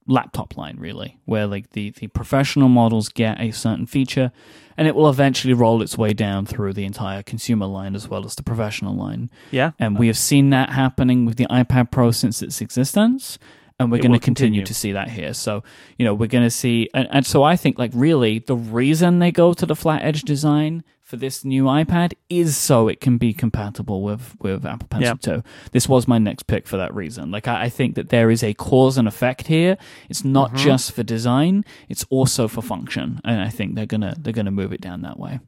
[0.07, 4.33] laptop line, really, where like the the professional models get a certain feature,
[4.77, 8.27] and it will eventually roll its way down through the entire consumer line as well
[8.27, 9.31] as the professional line.
[9.51, 9.71] yeah.
[9.79, 13.39] And we have seen that happening with the iPad Pro since its existence.
[13.81, 14.67] And we're going to continue continue.
[14.67, 15.35] to see that here.
[15.35, 15.65] So,
[15.99, 16.89] you know, we're going to see.
[16.95, 20.23] And, and so I think, like, really, the reason they go to the flat edge
[20.23, 20.85] design
[21.15, 25.43] for this new iPad is so it can be compatible with, with Apple Pencil 2.
[25.73, 27.31] This was my next pick for that reason.
[27.31, 29.77] Like, I, I think that there is a cause and effect here.
[30.09, 30.65] It's not Mm-hmm.
[30.65, 33.21] just for design, it's also for function.
[33.25, 35.41] And I think they're going to they're to move it down that way.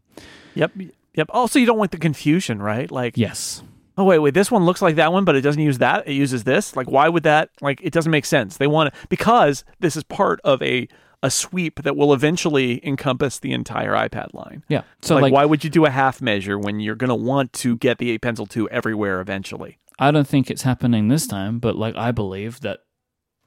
[0.54, 0.72] Yep.
[1.14, 1.28] Yep.
[1.30, 2.90] Also, you don't want the confusion, right?
[2.90, 3.62] Like, Yes.
[3.96, 6.06] Oh wait wait this one looks like that one but it doesn't use that.
[6.06, 6.76] It uses this.
[6.76, 8.56] Like why would that like it doesn't make sense.
[8.56, 10.88] They want to because this is part of a
[11.22, 14.62] a sweep that will eventually encompass the entire ipad line.
[14.68, 14.82] Yeah.
[15.00, 17.52] So, like, like, why would you do a half measure when you're going to want
[17.54, 19.78] to get the A pencil 2 everywhere eventually?
[19.98, 22.80] I don't think it's happening this time, but like I believe that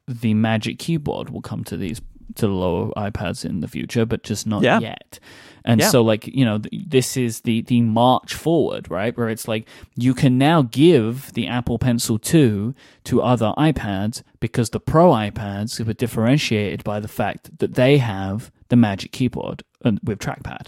[0.07, 2.01] the Magic Keyboard will come to these
[2.35, 4.79] to the lower iPads in the future, but just not Yeah.
[4.79, 5.19] yet.
[5.65, 5.89] And Yeah.
[5.89, 9.15] so, like you know, th- this is the the march forward, right?
[9.17, 12.73] Where it's like you can now give the Apple Pencil two
[13.05, 18.51] to other iPads because the Pro iPads were differentiated by the fact that they have
[18.69, 20.67] the Magic Keyboard and with trackpad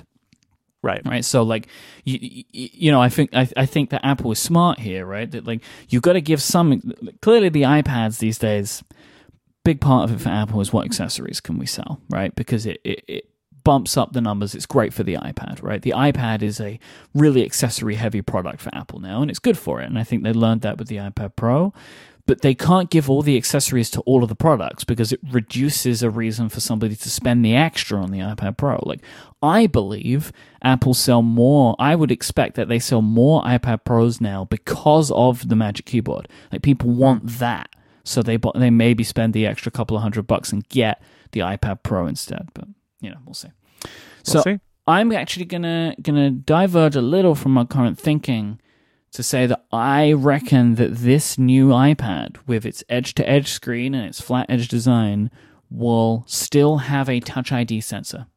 [0.83, 1.67] right right so like
[2.05, 2.43] you, you,
[2.73, 5.61] you know i think I, I think that apple is smart here right that like
[5.89, 6.81] you've got to give some
[7.21, 8.83] clearly the ipads these days
[9.63, 12.79] big part of it for apple is what accessories can we sell right because it,
[12.83, 13.29] it, it
[13.63, 16.79] bumps up the numbers it's great for the ipad right the ipad is a
[17.13, 20.23] really accessory heavy product for apple now and it's good for it and i think
[20.23, 21.71] they learned that with the ipad pro
[22.25, 26.03] but they can't give all the accessories to all of the products because it reduces
[26.03, 28.81] a reason for somebody to spend the extra on the iPad Pro.
[28.85, 29.01] Like,
[29.41, 30.31] I believe
[30.63, 35.49] Apple sell more, I would expect that they sell more iPad Pros now because of
[35.49, 36.27] the Magic Keyboard.
[36.51, 37.69] Like, people want that.
[38.03, 41.83] So they, they maybe spend the extra couple of hundred bucks and get the iPad
[41.83, 42.49] Pro instead.
[42.53, 42.67] But,
[42.99, 43.49] you know, we'll see.
[43.83, 43.91] We'll
[44.23, 44.59] so see.
[44.87, 48.59] I'm actually gonna gonna diverge a little from my current thinking
[49.11, 53.93] to say that I reckon that this new iPad with its edge to edge screen
[53.93, 55.29] and its flat edge design
[55.69, 58.27] will still have a touch ID sensor.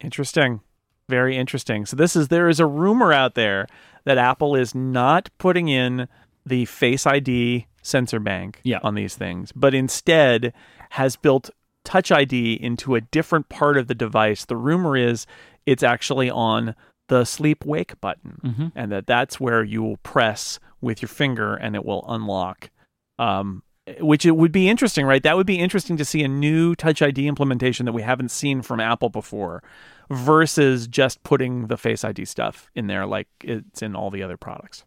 [0.00, 0.60] Interesting.
[1.08, 1.86] Very interesting.
[1.86, 3.66] So this is there is a rumor out there
[4.04, 6.08] that Apple is not putting in
[6.46, 8.78] the Face ID sensor bank Yeah.
[8.82, 10.52] on these things, but instead
[10.90, 11.50] has built
[11.84, 14.44] Touch ID into a different part of the device.
[14.44, 15.26] The rumor is
[15.66, 16.76] it's actually on
[17.08, 18.66] the sleep wake button Mm-hmm.
[18.76, 22.70] and that that's where you will press with your finger and it will unlock
[23.18, 23.62] um,
[24.00, 27.02] which it would be interesting right that would be interesting to see a new touch
[27.02, 29.62] id implementation that we haven't seen from apple before
[30.10, 34.36] versus just putting the face id stuff in there like it's in all the other
[34.36, 34.84] products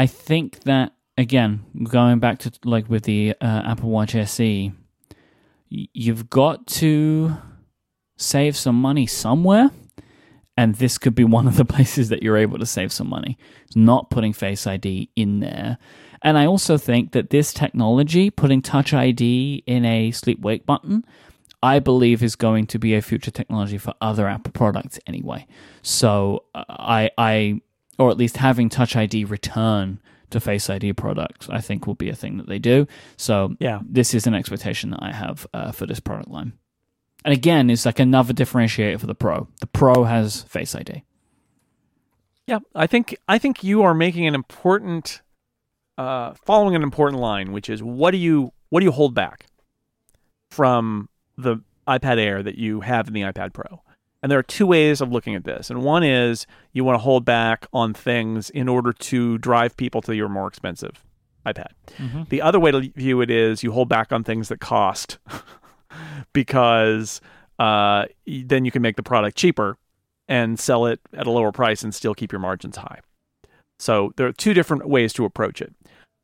[0.00, 4.72] I think that again, going back to like with the uh, Apple Watch SE,
[5.68, 7.36] you've got to
[8.16, 9.70] save some money somewhere.
[10.56, 13.36] And this could be one of the places that you're able to save some money.
[13.66, 15.76] It's not putting Face ID in there.
[16.22, 21.04] And I also think that this technology, putting Touch ID in a sleep wake button,
[21.62, 25.46] I believe is going to be a future technology for other Apple products anyway.
[25.82, 27.60] So uh, I, I,
[28.00, 32.08] or at least having Touch ID return to Face ID products, I think will be
[32.08, 32.86] a thing that they do.
[33.16, 33.80] So Yeah.
[33.84, 36.54] this is an expectation that I have uh, for this product line.
[37.24, 39.48] And again, it's like another differentiator for the Pro.
[39.60, 41.02] The Pro has Face ID.
[42.46, 45.20] Yeah, I think I think you are making an important,
[45.98, 49.46] uh, following an important line, which is what do you what do you hold back
[50.50, 53.82] from the iPad Air that you have in the iPad Pro?
[54.22, 55.70] And there are two ways of looking at this.
[55.70, 60.02] And one is you want to hold back on things in order to drive people
[60.02, 61.02] to your more expensive
[61.46, 61.68] iPad.
[62.28, 65.18] The other way to view it is you hold back on things that cost
[66.32, 67.20] because
[67.58, 69.78] uh, then you can make the product cheaper
[70.28, 73.00] and sell it at a lower price and still keep your margins high.
[73.78, 75.74] So there are two different ways to approach it.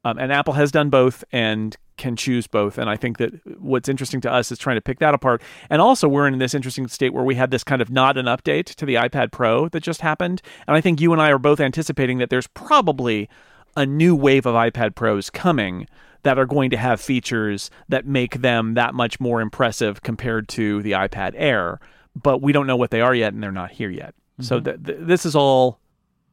[0.05, 2.79] Um, and Apple has done both and can choose both.
[2.79, 5.43] And I think that what's interesting to us is trying to pick that apart.
[5.71, 8.27] And also, we're in this interesting state where we had this kind of not an
[8.27, 10.43] update to the iPad Pro that just happened.
[10.67, 13.29] And I think you and I are both anticipating that there's probably
[13.77, 15.87] a new wave of iPad Pros coming
[16.23, 20.83] that are going to have features that make them that much more impressive compared to
[20.83, 21.79] the iPad Air.
[22.21, 24.15] But we don't know what they are yet, and they're not here yet.
[24.41, 24.65] So mm-hmm.
[24.65, 25.79] th- th- this is all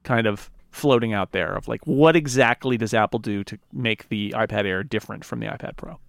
[0.03, 4.33] kind of floating out there of like what exactly does Apple do to make the
[4.35, 5.99] iPad Air different from the iPad Pro?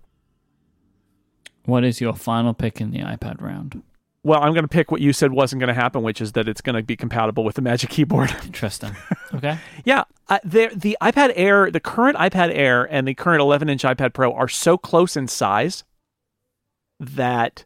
[1.67, 3.83] What is your final pick in the iPad round?
[4.23, 6.49] Well, I'm going to pick what you said wasn't going to happen, which is that
[6.49, 8.35] it's going to be compatible with the Magic Keyboard.
[8.45, 8.97] Interesting.
[9.35, 9.59] Okay.
[9.85, 13.83] yeah, uh, the the iPad Air, the current iPad Air and the current 11 inch
[13.83, 15.83] iPad Pro are so close in size
[17.01, 17.65] that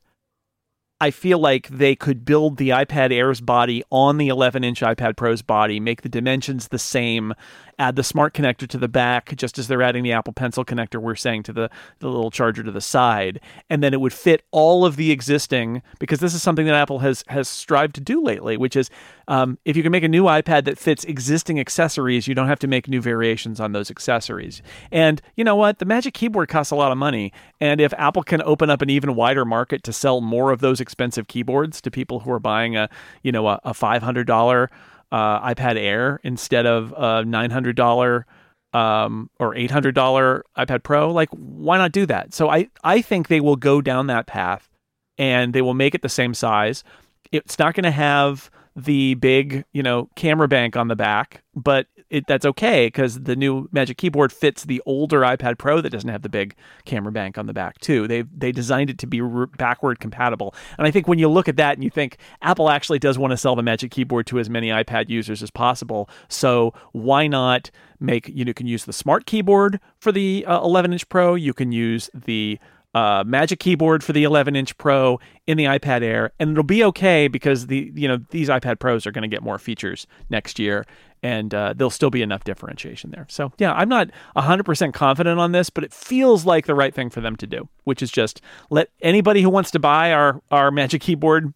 [1.01, 5.16] I feel like they could build the iPad Air's body on the 11 inch iPad
[5.16, 7.34] Pro's body, make the dimensions the same,
[7.78, 11.01] add the smart connector to the back, just as they're adding the Apple Pencil connector,
[11.01, 11.70] we're saying to the,
[12.01, 13.40] the little charger to the side.
[13.70, 16.99] And then it would fit all of the existing, because this is something that Apple
[16.99, 18.90] has, has strived to do lately, which is
[19.29, 22.59] um, if you can make a new iPad that fits existing accessories, you don't have
[22.61, 24.62] to make new variations on those accessories.
[24.91, 25.79] And you know what?
[25.79, 27.33] The Magic Keyboard costs a lot of money.
[27.61, 30.81] And if Apple can open up an even wider market to sell more of those
[30.81, 32.89] expensive keyboards to people who are buying a,
[33.22, 34.68] you know, a, a $500
[35.12, 38.24] uh, iPad Air instead of a $900
[38.72, 42.33] um, or $800 iPad Pro, like why not do that?
[42.33, 44.70] So I, I think they will go down that path
[45.18, 46.83] and they will make it the same size.
[47.31, 51.89] It's not going to have the big, you know, camera bank on the back, but
[52.11, 56.09] it, that's okay because the new Magic Keyboard fits the older iPad Pro that doesn't
[56.09, 56.55] have the big
[56.85, 58.07] camera bank on the back too.
[58.07, 61.49] They they designed it to be re- backward compatible, and I think when you look
[61.49, 64.39] at that and you think Apple actually does want to sell the Magic Keyboard to
[64.39, 67.70] as many iPad users as possible, so why not
[68.01, 71.53] make you know, can use the Smart Keyboard for the uh, 11 inch Pro, you
[71.53, 72.59] can use the
[72.99, 76.82] uh, Magic Keyboard for the 11 inch Pro in the iPad Air, and it'll be
[76.82, 80.59] okay because the you know these iPad Pros are going to get more features next
[80.59, 80.84] year,
[81.22, 83.24] and uh, there'll still be enough differentiation there.
[83.28, 87.09] So yeah, I'm not 100% confident on this, but it feels like the right thing
[87.09, 90.72] for them to do, which is just let anybody who wants to buy our our
[90.72, 91.55] Magic Keyboard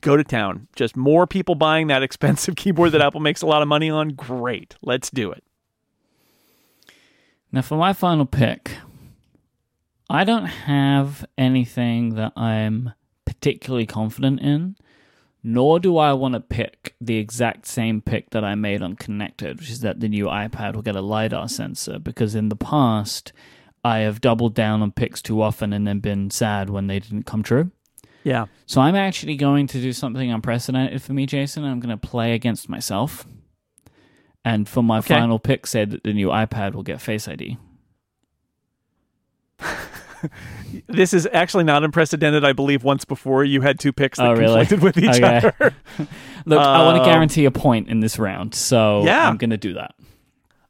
[0.00, 0.66] go to town.
[0.74, 4.08] Just more people buying that expensive keyboard that Apple makes a lot of money on.
[4.08, 5.44] Great, let's do it.
[7.52, 8.72] Now, for my final pick,
[10.12, 12.92] I don't have anything that I'm
[13.24, 14.74] particularly confident in,
[15.44, 19.60] nor do I want to pick the exact same pick that I made on Connected,
[19.60, 23.32] which is that the new iPad will get a LiDAR sensor, because in the past,
[23.84, 27.22] I have doubled down on picks too often and then been sad when they didn't
[27.22, 27.70] come true.
[28.24, 31.64] Yeah, So I'm actually going to do something unprecedented for me, Jason.
[31.64, 33.24] I'm going to play against myself.
[34.44, 35.14] And for my Okay.
[35.14, 37.56] final pick, say that the new iPad will get Face ID.
[40.86, 42.44] this is actually not unprecedented.
[42.44, 44.66] I believe once before you had two picks that Oh, really?
[44.66, 45.36] conflicted with each Okay.
[45.38, 45.74] other.
[46.46, 49.28] Look, I want to Um, guarantee a point in this round, so Yeah.
[49.28, 49.94] I'm going to do that.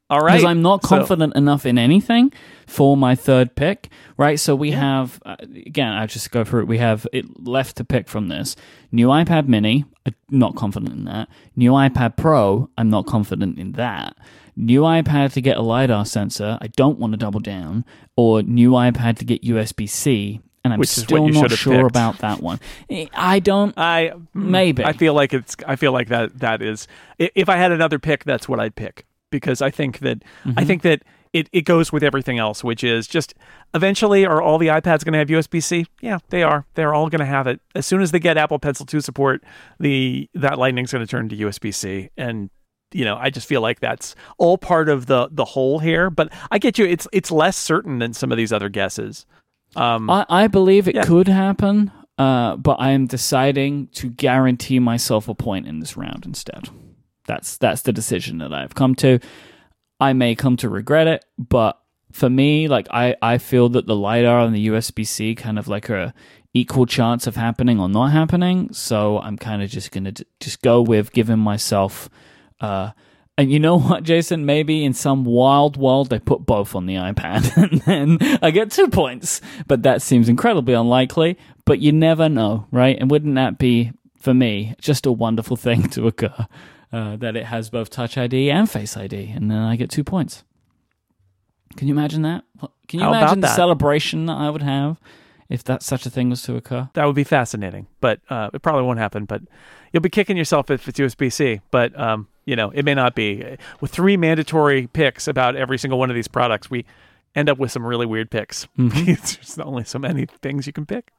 [0.09, 2.33] All right, Because I'm not So- confident enough in anything
[2.67, 4.37] for my third pick, right?
[4.37, 6.67] So we have, uh, again, I'll just go through it.
[6.67, 8.57] We have it left to pick from this.
[8.91, 11.29] New iPad mini, I'm not confident in that.
[11.55, 14.17] New iPad Pro, I'm not confident in that.
[14.55, 17.85] New iPad to get a LiDAR sensor, I don't want to double down.
[18.15, 21.89] Or new iPad to get USB C, and I'm Which still not sure picked.
[21.89, 22.59] about that one.
[23.13, 23.73] I don't.
[23.77, 24.83] I Maybe.
[24.83, 25.55] I feel like it's.
[25.65, 26.39] I feel like that.
[26.39, 26.87] That is.
[27.17, 30.19] If I had another pick, that's what I'd pick because I think that.
[30.45, 30.59] Mm-hmm.
[30.59, 33.33] I think that it, it goes with everything else, which is just
[33.73, 35.85] eventually are all the iPads going to have USB C?
[36.01, 36.65] Yeah, they are.
[36.75, 37.61] They're all going to have it.
[37.73, 39.43] As soon as they get Apple Pencil 2 support,
[39.79, 42.09] the that Lightning's going to turn to USB C.
[42.17, 42.49] And
[42.93, 46.09] you know, I just feel like that's all part of the the whole here.
[46.09, 46.85] But I get you.
[46.85, 49.25] It's it's less certain than some of these other guesses.
[49.75, 51.05] Um, I, I believe it yeah.
[51.05, 56.25] could happen, uh, but I am deciding to guarantee myself a point in this round
[56.25, 56.69] instead.
[57.25, 59.19] That's that's the decision that I've come to.
[59.99, 61.79] I may come to regret it, but
[62.11, 65.67] for me, like I, I feel that the LiDAR and the USB C kind of
[65.67, 66.13] like a
[66.53, 68.73] equal chance of happening or not happening.
[68.73, 72.09] So I'm kind of just gonna d- just go with giving myself.
[72.61, 72.91] Uh,
[73.37, 74.45] and you know what, Jason?
[74.45, 78.71] Maybe in some wild world they put both on the iPad, and then I get
[78.71, 79.41] two points.
[79.67, 81.37] But that seems incredibly unlikely.
[81.65, 82.97] But you never know, right?
[82.99, 86.47] And wouldn't that be for me just a wonderful thing to occur?
[86.93, 90.03] Uh, that it has both Touch ID and Face ID, and then I get two
[90.03, 90.43] points.
[91.77, 92.43] Can you imagine that?
[92.89, 93.55] Can you How imagine the that?
[93.55, 94.99] celebration that I would have
[95.47, 96.89] if that such a thing was to occur?
[96.93, 99.23] that would be fascinating, but uh, it probably won't happen.
[99.23, 99.41] But
[99.93, 101.61] you'll be kicking yourself if it's USB C.
[101.71, 103.57] But um, you know, it may not be.
[103.79, 106.85] With three mandatory picks about every single one of these products, we
[107.35, 108.67] end up with some really weird picks.
[108.77, 109.05] Mm-hmm.
[109.05, 111.11] There's only so many things you can pick.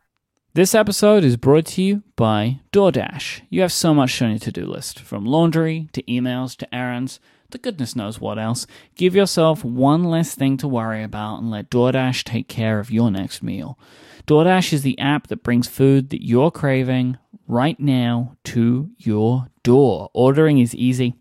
[0.55, 3.43] This episode is brought to you by DoorDash.
[3.49, 7.21] You have so much on your to do list, from laundry to emails to errands
[7.53, 8.67] to goodness knows what else.
[8.97, 13.11] Give yourself one less thing to worry about and let DoorDash take care of your
[13.11, 13.79] next meal.
[14.27, 17.19] DoorDash is the app that brings food that you're craving
[17.53, 20.09] right now to your door.
[20.15, 21.15] Ordering is easy.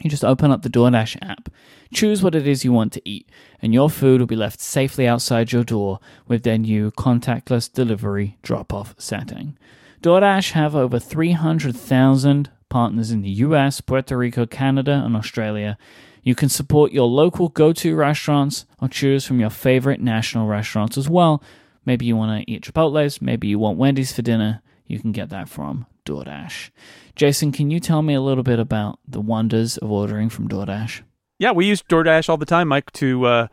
[0.00, 1.48] You just open up the DoorDash app,
[1.92, 3.28] choose what it is you want to eat,
[3.60, 8.38] and your food will be left safely outside your door with their new contactless delivery
[8.42, 9.56] drop off setting.
[10.00, 15.76] DoorDash have over 300,000 partners in the US, Puerto Rico, Canada, and Australia.
[16.22, 20.96] You can support your local go to restaurants or choose from your favorite national restaurants
[20.96, 21.42] as well.
[21.84, 24.62] Maybe you want to eat Chipotle's, maybe you want Wendy's for dinner.
[24.92, 26.68] You can get that from DoorDash.
[27.16, 31.00] Jason, can you tell me a little bit about the wonders of ordering from DoorDash?
[31.38, 33.46] Yeah, we use DoorDash all the time, Myke, to uh,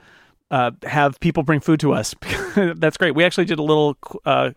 [0.51, 2.13] uh, have people bring food to us.
[2.55, 3.15] That's great.
[3.15, 4.51] We actually did a little uh,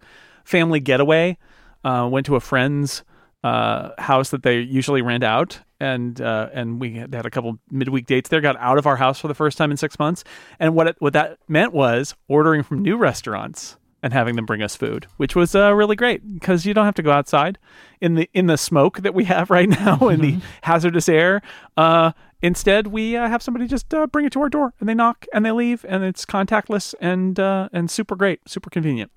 [0.45, 1.39] family getaway.
[1.85, 3.05] Uh, went to a friend's
[3.45, 8.07] uh, house that they usually rent out, and uh, and we had a couple midweek
[8.07, 8.41] dates there.
[8.41, 10.25] Got out of our house for the first time in six months,
[10.59, 14.63] and what it, what that meant was ordering from new restaurants and having them bring
[14.63, 17.59] us food, which was uh, really great because you don't have to go outside
[18.01, 21.41] in the in the smoke that we have right now in the hazardous air.
[21.77, 24.95] Uh, instead, we uh, have somebody just uh, bring it to our door, and they
[24.95, 29.11] knock and they leave, and it's contactless and uh, and super great, super convenient.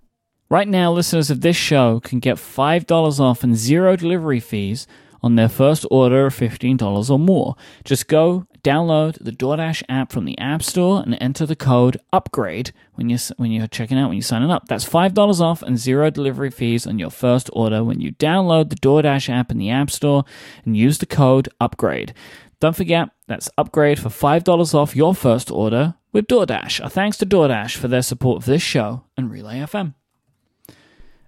[0.48, 4.86] Right now, listeners of this show can get $5 off and zero delivery fees
[5.26, 7.56] on their first order of $15 or more.
[7.84, 12.72] Just go download the DoorDash app from the App Store and enter the code UPGRADE
[12.94, 14.68] when you're, when you're checking out, when you're signing up.
[14.68, 18.76] That's $5 off and zero delivery fees on your first order when you download the
[18.76, 20.26] DoorDash app in the App Store
[20.64, 22.14] and use the code UPGRADE.
[22.60, 26.84] Don't forget, that's upgrade for $5 off your first order with DoorDash.
[26.84, 29.96] Our thanks to DoorDash for their support of this show and Relay FM.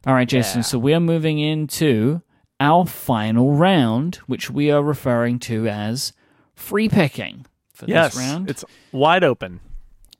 [0.05, 0.59] All right, Jason.
[0.59, 0.65] Yeah.
[0.65, 2.21] So we are moving into
[2.59, 6.13] our final round, which we are referring to as
[6.55, 8.49] free picking for Yes, this round.
[8.49, 9.59] it's wide open.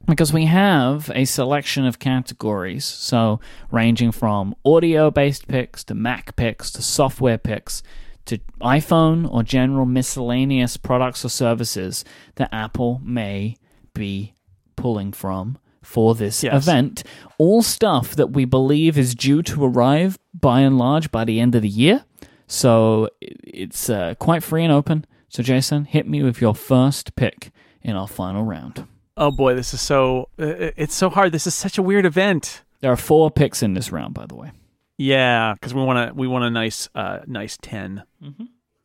[0.07, 3.39] because we have a selection of categories, so
[3.71, 7.81] ranging from audio based picks to Mac picks to software picks
[8.25, 13.55] to iPhone or general miscellaneous products or services that Apple may
[13.93, 14.33] be
[14.75, 16.67] pulling from for this Yes.
[16.67, 17.03] event.
[17.37, 21.55] All stuff that we believe is due to arrive by and large by the end
[21.55, 22.03] of the year.
[22.47, 25.05] So it's uh, quite free and open.
[25.29, 28.87] So, Jason, hit me with your first pick in our final round.
[29.17, 31.31] Oh boy, this is so it's so hard.
[31.31, 32.61] This is such a weird event.
[32.81, 34.51] There are four picks in this round, by the way.
[34.97, 38.03] Yeah, because we want to we want a nice uh nice 10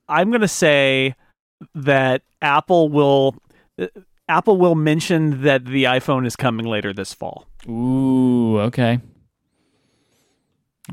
[0.09, 1.15] I'm gonna say
[1.75, 3.37] that Apple will
[3.79, 3.87] uh,
[4.29, 7.47] Apple will mention that the iPhone is coming later this fall.
[7.69, 9.01] Ooh, okay.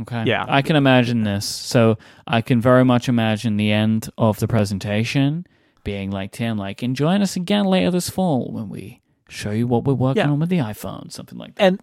[0.02, 0.24] Okay.
[0.26, 0.46] Yeah.
[0.48, 1.46] I can imagine this.
[1.46, 1.98] So
[2.28, 5.46] I can very much imagine the end of the presentation
[5.84, 9.68] being like, Tim, like, and join us again later this fall when we show you
[9.68, 10.30] what we're working Yeah.
[10.32, 11.64] on with the iPhone, something like that.
[11.64, 11.82] And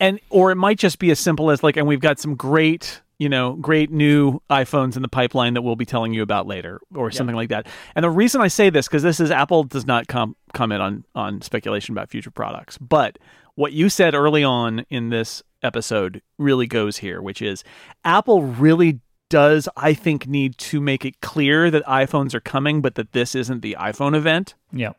[0.00, 3.00] and or it might just be as simple as like, and we've got some great
[3.18, 6.80] you know great new iPhones in the pipeline that we'll be telling you about later,
[6.94, 7.66] or something like that.
[7.94, 11.04] And the reason I say this because this is Apple does not com- comment on
[11.14, 13.18] on speculation about future products, but
[13.54, 17.64] what you said early on in this episode really goes here, which is
[18.04, 19.00] Apple really
[19.32, 23.34] does, I think, need to make it clear that iPhones are coming, but that this
[23.34, 24.54] isn't the iPhone event.
[24.72, 24.92] Yeah.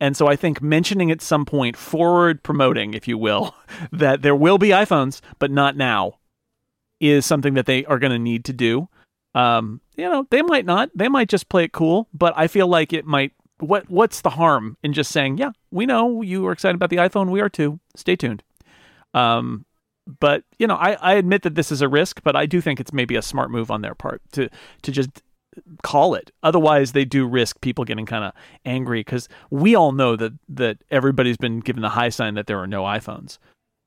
[0.00, 3.54] And so I think mentioning at some point, forward promoting, if you will,
[3.92, 6.18] that there will be iPhones, but not now,
[7.00, 8.88] is something that they are going to need to do.
[9.34, 10.90] Um, you know, they might not.
[10.94, 13.32] They might just play it cool, but I feel like it might.
[13.58, 16.96] What What's the harm in just saying, yeah, we know you are excited about the
[16.96, 17.30] iPhone.
[17.30, 17.78] We are too.
[17.94, 18.42] Stay tuned.
[19.12, 19.66] Um,
[20.06, 22.80] but you know, I, I admit that this is a risk, but I do think
[22.80, 24.48] it's maybe a smart move on their part to
[24.82, 25.22] to just
[25.82, 26.30] call it.
[26.42, 28.32] Otherwise, they do risk people getting kind of
[28.64, 32.58] angry because we all know that that everybody's been given the high sign that there
[32.58, 33.38] are no iPhones,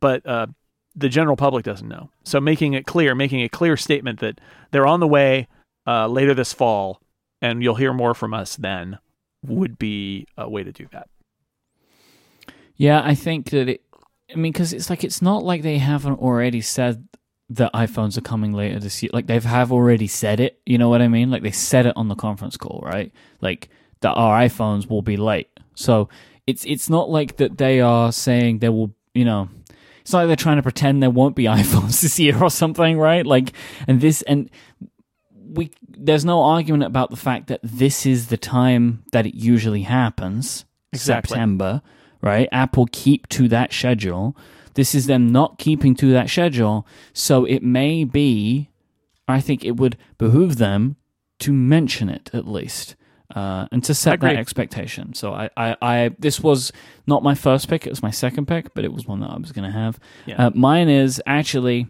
[0.02, 0.48] but uh,
[0.96, 2.10] the general public doesn't know.
[2.24, 4.40] So making it clear, making a clear statement that
[4.72, 5.48] they're on the way
[5.88, 7.02] uh, later this fall,
[7.42, 9.00] and you'll hear more from us then,
[9.46, 11.10] would be a way to do that.
[12.76, 13.82] Yeah, I think that it.
[14.32, 17.08] I mean, because it's like it's not like they haven't already said
[17.50, 19.10] that iPhones are coming later this year.
[19.14, 20.60] Like they have have already said it.
[20.66, 21.30] You know what I mean?
[21.30, 23.12] Like they said it on the conference call, right?
[23.42, 23.70] Like
[24.02, 25.50] that our iPhones will be late.
[25.76, 26.10] So
[26.48, 28.96] it's it's not like that they are saying there will.
[29.14, 29.50] You know,
[30.02, 32.98] it's not like they're trying to pretend there won't be iPhones this year or something,
[32.98, 33.26] right?
[33.26, 33.54] Like,
[33.88, 34.50] and this and
[35.54, 39.84] we there's no argument about the fact that this is the time that it usually
[39.84, 41.36] happens, Exactly.
[41.36, 41.82] September,
[42.24, 42.48] right?
[42.52, 44.36] Apple keep to that schedule.
[44.74, 48.70] This is them not keeping to that schedule, so it may be.
[49.28, 50.96] I think it would behoove them
[51.40, 52.96] to mention it at least.
[53.34, 55.14] Uh, and to set that expectation.
[55.16, 56.72] So I, I, I, this was
[57.08, 59.38] not my first pick; it was my second pick, but it was one that I
[59.38, 60.00] was going to have.
[60.26, 60.48] Yeah.
[60.48, 61.88] Uh, mine is actually,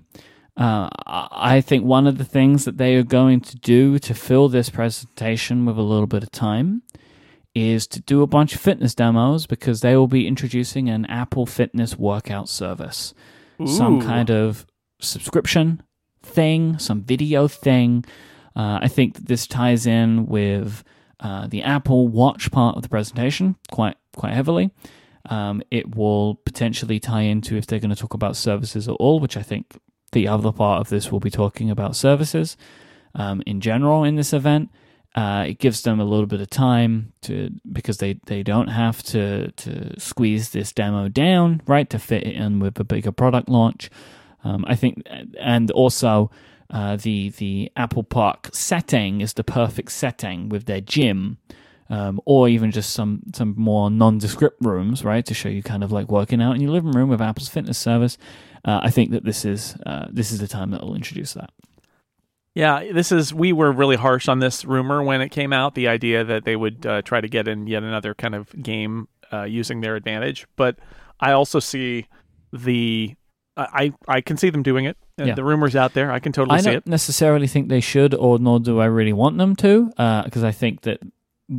[0.55, 4.13] uh, I I think one of the things that they are going to do to
[4.13, 6.83] fill this presentation with a little bit of time
[7.55, 11.45] is to do a bunch of fitness demos because they will be introducing an Apple
[11.45, 13.13] Fitness workout service,
[13.65, 14.65] some kind of
[14.99, 15.81] subscription
[16.23, 18.03] thing, some video thing.
[18.55, 20.83] Uh, I think that this ties in with
[21.19, 24.71] uh, the Apple Watch part of the presentation quite quite heavily.
[25.29, 29.19] Um, it will potentially tie into if they're going to talk about services at all,
[29.19, 29.77] which I think
[30.11, 32.57] the other part of this will be talking about services
[33.15, 34.69] um, in general in this event.
[35.15, 39.03] Uh, it gives them a little bit of time to because they, they don't have
[39.03, 43.47] to to squeeze this demo down right to fit it in with a bigger product
[43.47, 43.91] launch.
[44.43, 45.03] Um, I think,
[45.39, 46.31] and also
[46.69, 51.37] uh, the the Apple Park setting is the perfect setting with their gym,
[51.89, 55.91] um, or even just some some more nondescript rooms, right, to show you kind of
[55.91, 58.17] like working out in your living room with Apple's fitness service.
[58.65, 61.51] Uh, I think that this is uh, this is the time that will introduce that.
[62.55, 63.33] Yeah, this is.
[63.33, 65.73] We were really harsh on this rumor when it came out.
[65.73, 69.07] The idea that they would uh, try to get in yet another kind of game
[69.31, 70.77] uh, using their advantage, but
[71.19, 72.07] I also see
[72.51, 73.15] the.
[73.55, 74.97] I I can see them doing it.
[75.19, 75.35] Uh, Yeah.
[75.35, 76.11] The rumors out there.
[76.11, 76.87] I can totally I see don't it.
[76.87, 79.87] necessarily think they should, or nor do I really want them to,
[80.25, 80.99] because I think that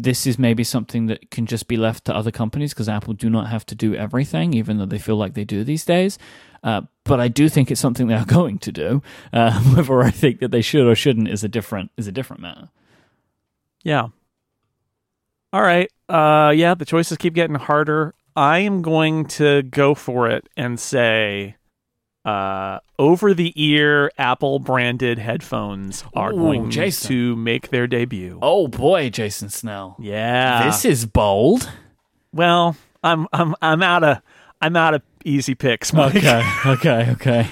[0.02, 3.30] this is maybe something that can just be left to other companies because Apple do
[3.30, 6.18] not have to do everything, even though they feel like they do these days.
[6.62, 9.02] Uh, but I do think it's something they are going to do.
[9.32, 12.42] Uh, whether I think that they should or shouldn't is a different is a different
[12.42, 12.68] matter.
[13.82, 14.08] Yeah.
[15.52, 15.90] All right.
[16.08, 18.14] Uh, yeah, the choices keep getting harder.
[18.34, 21.56] I am going to go for it and say
[22.24, 27.08] uh, over the ear Apple branded headphones are Ooh, going Jason.
[27.08, 28.38] to make their debut.
[28.42, 30.64] Oh boy, Jason Snell, Yeah.
[30.64, 31.68] this is bold.
[32.32, 34.18] well, I'm I'm I'm out of
[34.62, 36.16] I'm out of easy picks, Myke.
[36.16, 37.46] Okay, okay, okay.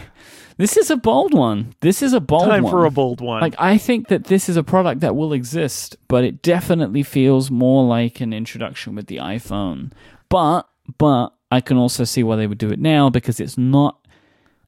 [0.58, 1.74] This is a bold one.
[1.80, 2.70] This is a bold Time one.
[2.70, 3.40] for a bold one.
[3.40, 7.50] Like I think that this is a product that will exist, but it definitely feels
[7.50, 9.92] more like an introduction with the iPhone.
[10.28, 10.62] But
[10.98, 13.98] but I can also see why they would do it now because it's not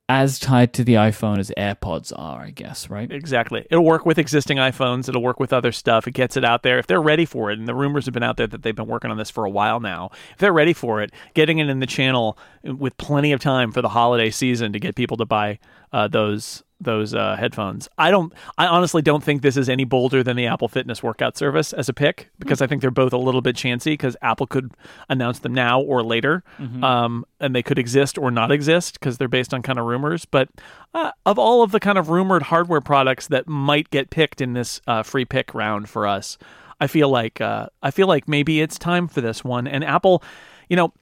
[0.09, 3.11] as tied to the iPhone as AirPods are, I guess, right?
[3.11, 3.67] Exactly.
[3.71, 5.09] It'll work with existing iPhones.
[5.09, 6.07] It'll work with other stuff.
[6.07, 6.79] It gets it out there.
[6.79, 8.87] If they're ready for it, and the rumors have been out there that they've been
[8.87, 11.81] working on this for a while now, if they're ready for it, getting it in
[11.81, 15.59] the channel with plenty of time for the holiday season to get people to buy
[15.91, 17.89] uh, those those uh, headphones.
[17.99, 18.33] I don't.
[18.59, 21.89] I honestly don't think this is any bolder than the Apple Fitness workout service as
[21.89, 24.73] a pick because I think they're both a little bit chancy because Apple could
[25.09, 26.43] announce them now or later,
[26.85, 30.25] um, and they could exist or not exist because they're based on kind of rumors.
[30.25, 30.49] But
[30.93, 34.53] uh, of all of the kind of rumored hardware products that might get picked in
[34.53, 36.39] this uh, free pick round for us,
[36.81, 39.67] I feel like uh, I feel like maybe it's time for this one.
[39.67, 40.23] And Apple,
[40.69, 40.93] you know,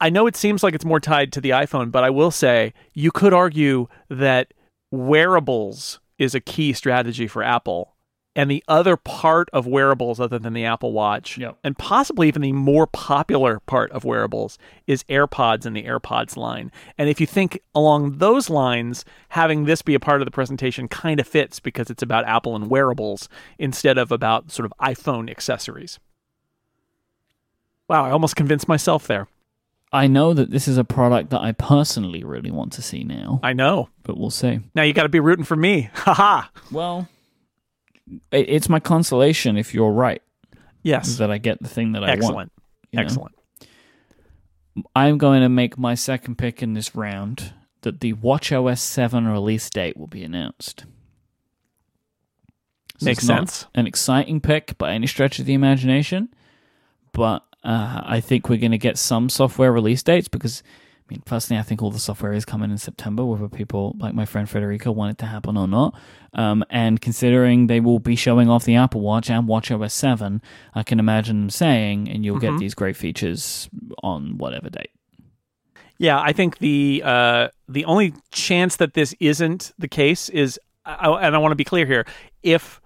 [0.00, 2.72] I know it seems like it's more tied to the iPhone, but I will say
[2.94, 4.54] you could argue that
[4.90, 7.94] wearables is a key strategy for Apple.
[8.36, 11.58] And the other part of wearables, other than the Apple Watch, Yep.
[11.64, 16.70] and possibly even the more popular part of wearables, is AirPods and the AirPods line.
[16.96, 20.86] And if you think along those lines, having this be a part of the presentation
[20.86, 23.28] kind of fits because it's about Apple and wearables
[23.58, 25.98] instead of about sort of iPhone accessories.
[27.88, 29.26] Wow, I almost convinced myself there.
[29.92, 33.40] I know that this is a product that I personally really want to see now,
[33.42, 33.88] I know.
[34.04, 34.60] but we'll see.
[34.74, 35.90] Now you got to be rooting for me.
[35.94, 36.46] Haha.
[36.70, 37.08] Well,
[38.30, 40.22] it- it's my consolation if you're right
[40.82, 41.16] Yes.
[41.18, 42.18] that I get the thing that I want.
[42.22, 42.52] Excellent.
[42.94, 43.34] Excellent.
[44.94, 49.68] I'm going to make my second pick in this round that the WatchOS 7 release
[49.70, 50.84] date will be announced.
[53.02, 53.66] Makes sense.
[53.74, 56.28] An exciting pick by any stretch of the imagination,
[57.12, 61.22] but uh, I think we're going to get some software release dates because, I mean,
[61.26, 64.48] personally, I think all the software is coming in September, whether people like my friend
[64.48, 65.94] Federico want it to happen or not.
[66.32, 70.40] Um, and considering they will be showing off the Apple Watch and WatchOS 7,
[70.74, 72.56] I can imagine them saying, and you'll Mm-hmm.
[72.56, 73.68] get these great features
[74.02, 74.90] on whatever date.
[75.98, 81.10] Yeah, I think the uh, the only chance that this isn't the case is, I,
[81.26, 82.06] and I want to be clear here,
[82.42, 82.80] if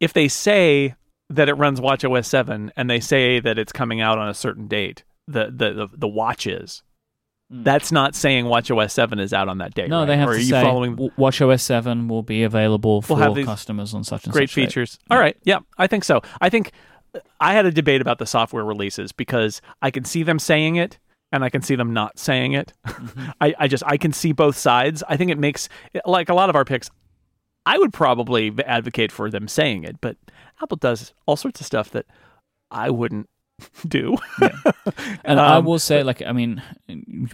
[0.00, 0.96] if they say
[1.30, 4.68] that it runs watchOS seven and they say that it's coming out on a certain
[4.68, 6.82] date, the the the, the watch is.
[7.48, 9.88] That's not saying watchOS seven is out on that date.
[9.88, 10.06] No, right?
[10.06, 14.02] they have or to say following watchOS 7 will be available for these customers on
[14.02, 14.66] such and great such date.
[14.66, 14.98] features.
[15.10, 15.36] All right.
[15.44, 16.22] Yeah, I think so.
[16.40, 16.72] I think
[17.40, 20.98] I had a debate about the software releases because I can see them saying it
[21.32, 22.72] and I can see them not saying it.
[22.86, 23.30] Mm-hmm.
[23.40, 25.02] I, I just I can see both sides.
[25.08, 25.68] I think it makes
[26.04, 26.90] like a lot of our picks.
[27.64, 30.16] I would probably advocate for them saying it, but
[30.62, 32.06] Apple does all sorts of stuff that
[32.70, 33.28] I wouldn't
[33.88, 34.16] do.
[35.24, 36.62] And I Um, will say, like, I mean,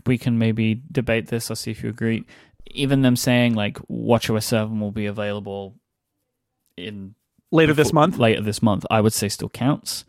[0.07, 1.51] we can maybe debate this.
[1.51, 2.25] I'll see if you agree.
[2.71, 5.77] Even them saying, like, watchOS 7 will be available
[6.77, 7.15] in
[7.51, 8.17] Later this month.
[8.19, 10.05] later this month, I would say still counts.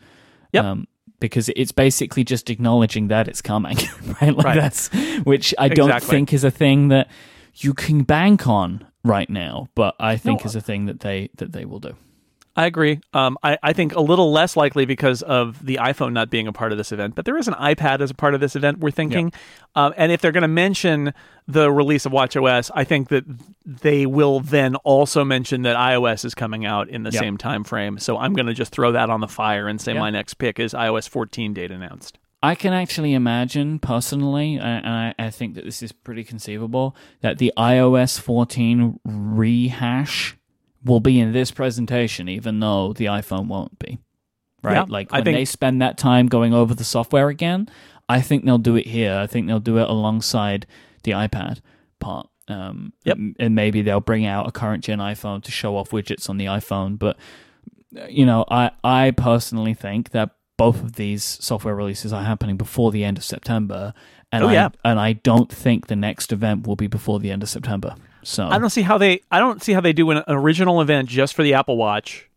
[0.53, 0.63] Yep.
[0.63, 0.87] Um,
[1.19, 3.77] because it's basically just acknowledging that it's coming,
[4.21, 4.35] right?
[4.35, 4.55] Like Right.
[4.55, 4.89] that's
[5.23, 6.09] which I don't Exactly.
[6.09, 7.09] think is a thing that
[7.55, 10.45] you can bank on right now, but I think No.
[10.45, 11.95] is a thing that they that they will do.
[12.55, 12.99] I agree.
[13.13, 16.53] Um, I, I think a little less likely because of the iPhone not being a
[16.53, 18.77] part of this event, but there is an iPad as a part of this event.
[18.77, 19.33] We're thinking,
[19.73, 21.13] um, and if they're going to mention
[21.47, 23.23] the release of watchOS, I think that
[23.65, 27.21] they will then also mention that iOS is coming out in the Yeah.
[27.21, 27.97] same time frame.
[27.97, 30.01] So I'm going to just throw that on the fire and say Yeah.
[30.01, 32.19] my next pick is iOS 14 date announced.
[32.43, 37.37] I can actually imagine personally, and I, I think that this is pretty conceivable, that
[37.39, 40.35] the iOS 14 rehash
[40.85, 43.99] will be in this presentation, even though the iPhone won't be.
[44.61, 44.75] Right?
[44.75, 47.67] Yeah, like I when think- they spend that time going over the software again,
[48.09, 49.15] I think they'll do it here.
[49.17, 50.65] I think they'll do it alongside
[51.03, 51.59] the iPad
[51.99, 52.27] part.
[52.47, 53.17] Um, Yep.
[53.39, 56.45] and- maybe they'll bring out a current gen iPhone to show off widgets on the
[56.45, 56.97] iPhone.
[56.99, 57.17] But
[58.09, 62.91] you know, I I personally think that both of these software releases are happening before
[62.91, 63.93] the end of September,
[64.31, 64.69] and Oh, I yeah.
[64.83, 67.95] and I don't think the next event will be before the end of September.
[68.23, 71.09] So I don't see how they I don't see how they do an original event
[71.09, 72.29] just for the Apple Watch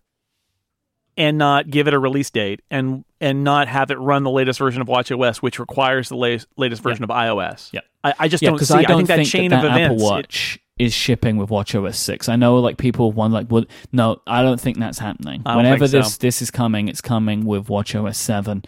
[1.17, 4.59] and not give it a release date and and not have it run the latest
[4.59, 7.73] version of watchOS, which requires the latest, latest version of iOS.
[7.73, 7.81] Yeah.
[8.05, 8.75] I, I just yeah, don't see.
[8.75, 10.03] I don't think that chain that, of that events.
[10.03, 12.29] Apple Watch is shipping with watchOS six.
[12.29, 15.43] I know, like people want like, well, no, I don't think that's happening.
[15.47, 15.99] I don't Whenever think so.
[15.99, 18.63] this this is coming, it's coming with watchOS seven.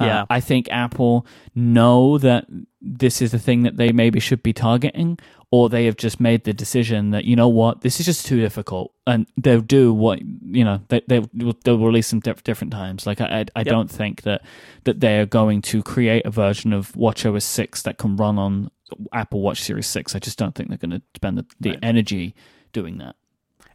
[0.00, 0.24] Uh, Yeah.
[0.30, 2.46] I think Apple know that
[2.80, 5.18] this is the thing that they maybe should be targeting,
[5.50, 8.40] or they have just made the decision that you know what, this is just too
[8.40, 11.22] difficult, and they'll do what you know they they
[11.64, 13.06] they'll release them diff- different times.
[13.06, 14.42] Like I I, I don't think that
[14.84, 18.70] that they are going to create a version of watchOS six that can run on
[19.12, 20.14] Apple Watch Series six.
[20.14, 21.78] I just don't think they're going to spend the, the Right.
[21.82, 22.34] energy
[22.72, 23.16] doing that.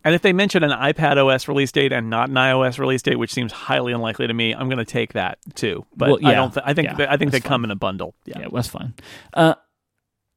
[0.03, 3.33] And if they mention an iPadOS release date and not an iOS release date, which
[3.33, 5.85] seems highly unlikely to me, I'm going to take that too.
[5.95, 6.53] But Well, I don't.
[6.53, 6.87] Th- I think.
[6.89, 8.15] Yeah, they, I think they that's come in a bundle.
[8.25, 8.39] Yeah.
[8.39, 8.93] Yeah, that's fine.
[9.33, 9.55] Uh,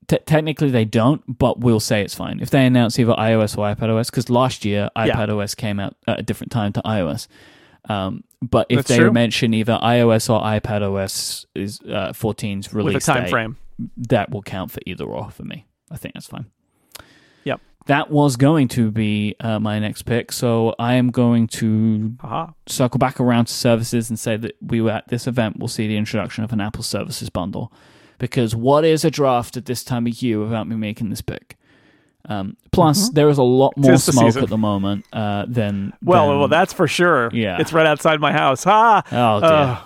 [0.09, 3.73] te- technically, they don't, but we'll say it's fine if they announce either iOS or
[3.75, 4.07] iPadOS.
[4.11, 5.07] Because last year, Yeah.
[5.15, 7.29] iPadOS came out at a different time to iOS.
[7.89, 9.13] Um, but if That's they true.
[9.13, 13.57] mention either iOS or iPadOS is uh, 14's release With a time date, frame.
[14.09, 15.67] that will count for either or for me.
[15.91, 16.47] I think that's fine.
[17.87, 22.55] That was going to be uh, my next pick, so I am going to Aha.
[22.67, 25.89] circle back around to services and say that we were at this event We'll see
[25.89, 27.73] the introduction of an Apple Services bundle.
[28.19, 31.57] Because what is a draft at this time of year without me making this pick?
[32.27, 34.45] Um, plus, there is a lot more the smoke season.
[34.45, 37.31] at the moment uh, than Well, than- well, that's for sure.
[37.33, 37.61] Yeah.
[37.61, 38.63] It's right outside my house.
[38.63, 39.03] Ha.
[39.11, 39.51] oh dear.
[39.51, 39.83] Ugh.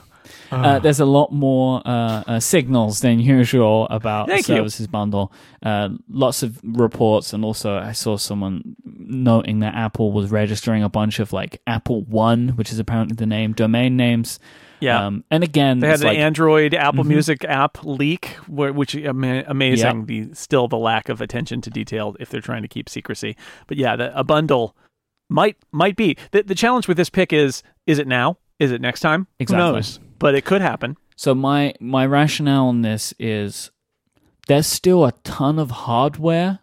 [0.50, 4.42] Uh, there's a lot more uh, uh, signals than usual about the you.
[4.42, 5.32] services bundle.
[5.62, 10.88] Uh, lots of reports, and also I saw someone noting that Apple was registering a
[10.88, 14.38] bunch of like Apple One, which is apparently the name, domain names.
[14.78, 15.06] Yeah.
[15.06, 16.26] Um, and again, They had an like, Mm-hmm.
[16.26, 20.04] Android Apple Music app leak, which ama- amazing.
[20.04, 23.36] The still the lack of attention to detail if they're trying to keep secrecy.
[23.68, 24.76] But yeah, the, a bundle
[25.30, 28.36] might might be the the challenge with this pick is is it now?
[28.58, 29.26] Is it next time?
[29.38, 29.66] Exactly.
[29.66, 30.00] Who knows?
[30.18, 30.96] But it could happen.
[31.16, 33.70] So my my rationale on this is
[34.48, 36.60] there's still a ton of hardware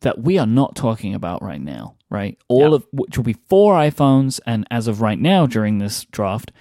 [0.00, 2.38] that we are not talking about right now, right?
[2.48, 2.74] All Yeah.
[2.76, 6.52] of which will be four iPhones and as of right now during this draft,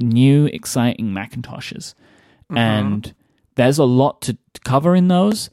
[0.00, 1.94] new exciting Macintoshes.
[2.50, 2.58] Mm-hmm.
[2.58, 3.14] And
[3.54, 5.50] there's a lot to cover in those.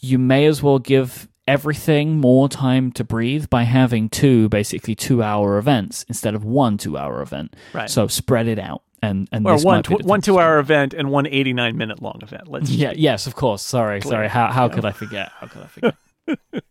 [0.00, 5.56] You may as well give everything more time to breathe by having two basically 2-hour
[5.56, 7.56] events instead of one 2-hour event.
[7.72, 7.88] Right.
[7.88, 11.10] So spread it out and and Or this one tw- one two hour event and
[11.10, 12.48] one 89 minute long event.
[12.48, 13.62] Let's yeah, yes, of course.
[13.62, 14.10] Sorry, Clear.
[14.12, 14.28] sorry.
[14.28, 15.30] How how could I forget?
[15.38, 15.94] How could I forget?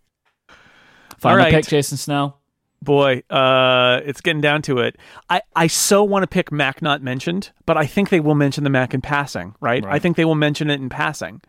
[1.18, 1.52] Final right.
[1.52, 2.40] pick, Jason Snell.
[2.84, 4.98] boy, uh, it's getting down to it.
[5.30, 8.64] I, I so want to pick Mac not mentioned, but I think they will mention
[8.64, 9.84] the Mac in passing, right?
[9.86, 11.42] I think they will mention it in passing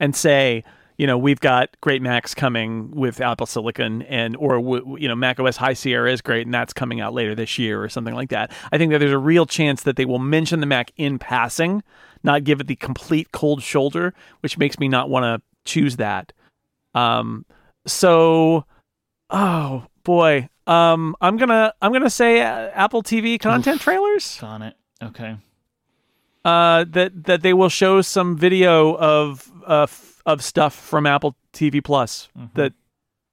[0.00, 0.64] and say,
[1.02, 4.60] you know, we've got great Macs coming with Apple Silicon, and or
[4.96, 7.82] you know, Mac OS High Sierra is great, and that's coming out later this year
[7.82, 8.52] or something like that.
[8.70, 11.82] I think that there's a real chance that they will mention the Mac in passing,
[12.22, 16.32] not give it the complete cold shoulder, which makes me not want to choose that.
[16.94, 17.46] Um,
[17.84, 18.64] so,
[19.28, 24.76] oh boy, um, I'm gonna I'm gonna say uh, Apple TV content trailers On it.
[25.02, 25.36] Okay.
[26.44, 29.86] uh, that that they will show some video of uh,
[30.26, 32.72] of stuff from Apple TV Plus that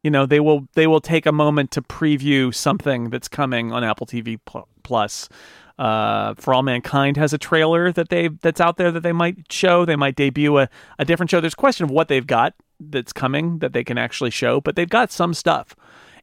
[0.04, 3.84] you know they will they will take a moment to preview something that's coming on
[3.84, 4.40] Apple TV
[4.84, 5.30] Plus.
[5.78, 9.52] Uh, For All Mankind has a trailer that they that's out there that they might
[9.52, 9.86] show.
[9.86, 11.40] They might debut a, a different show.
[11.40, 14.76] There's a question of what they've got that's coming that they can actually show, but
[14.76, 15.76] they've got some stuff.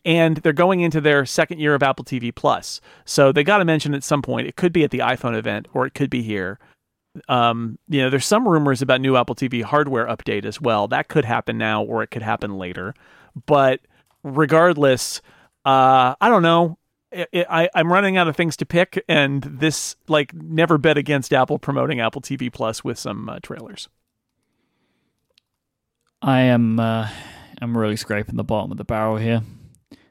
[0.05, 2.81] And they're going into their second year of Apple TV Plus.
[3.05, 4.47] So they got to mention at some point.
[4.47, 6.59] It could be at the iPhone event or it could be here
[7.29, 10.89] um, you know, there's some rumors about new Apple TV hardware update as well.
[10.89, 12.95] That could happen now or it could happen later.
[13.47, 13.81] But
[14.23, 15.21] regardless,
[15.65, 16.79] uh, I don't know.
[17.13, 21.33] I, I, I'm running out of things to pick, and this like never bet against
[21.33, 23.89] Apple promoting Apple TV Plus with some uh, trailers.
[26.23, 27.09] I am uh
[27.61, 29.43] I'm really scraping the bottom of the barrel here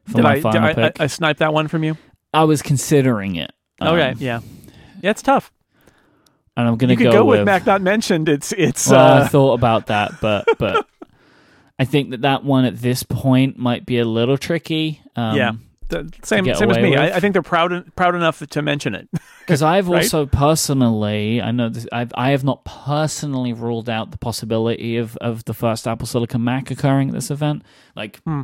[0.05, 1.01] for Did my I, did final I, I, pick.
[1.01, 1.97] I snipe that one from you?
[2.33, 3.51] I, was considering it.
[3.79, 4.41] Um, okay, yeah,
[5.01, 5.51] yeah, it's tough.
[6.57, 8.29] And I'm gonna You could go, go, with, with Mac not mentioned.
[8.29, 10.87] It's it's Well, I uh, thought about that, but but
[11.79, 15.01] I think that that one at this point might be a little tricky.
[15.15, 15.51] Um, yeah.
[15.87, 16.95] The, same same as me.
[16.95, 19.07] I, I think they're proud proud enough to mention it.
[19.39, 20.01] because I've Right?
[20.03, 25.15] also personally, I know this, I've I have not personally ruled out the possibility of
[25.17, 27.63] of the first Apple Silicon Mac occurring at this event.
[27.95, 28.41] Like, Hmm.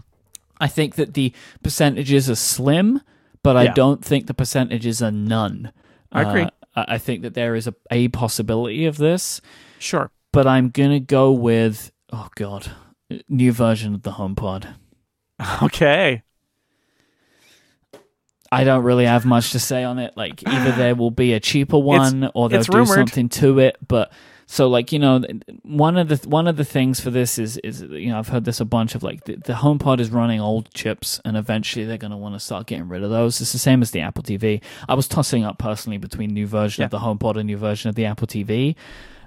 [0.60, 1.34] I think that the
[1.64, 3.02] percentages are slim,
[3.42, 5.72] but I don't think the percentages are none.
[6.12, 6.44] I agree.
[6.44, 9.42] Uh, I think that there is a, a possibility of this,
[9.80, 10.10] Sure.
[10.32, 12.72] but I'm gonna go with oh god,
[13.28, 14.76] new version of the HomePod.
[15.64, 16.22] Okay.
[18.52, 20.16] I don't really have much to say on it.
[20.18, 23.78] Like either there will be a cheaper one or they'll do something to it.
[23.88, 24.12] But
[24.54, 25.22] so like you know,
[25.64, 28.44] one of the one of the things for this is is you know I've heard
[28.44, 31.98] this a bunch of like the, the HomePod is running old chips and eventually they're
[31.98, 33.40] going to want to start getting rid of those.
[33.40, 34.62] It's the same as the Apple TV.
[34.90, 37.00] I was tossing up personally between new version of Yeah.
[37.00, 38.76] the HomePod and new version of the Apple TV.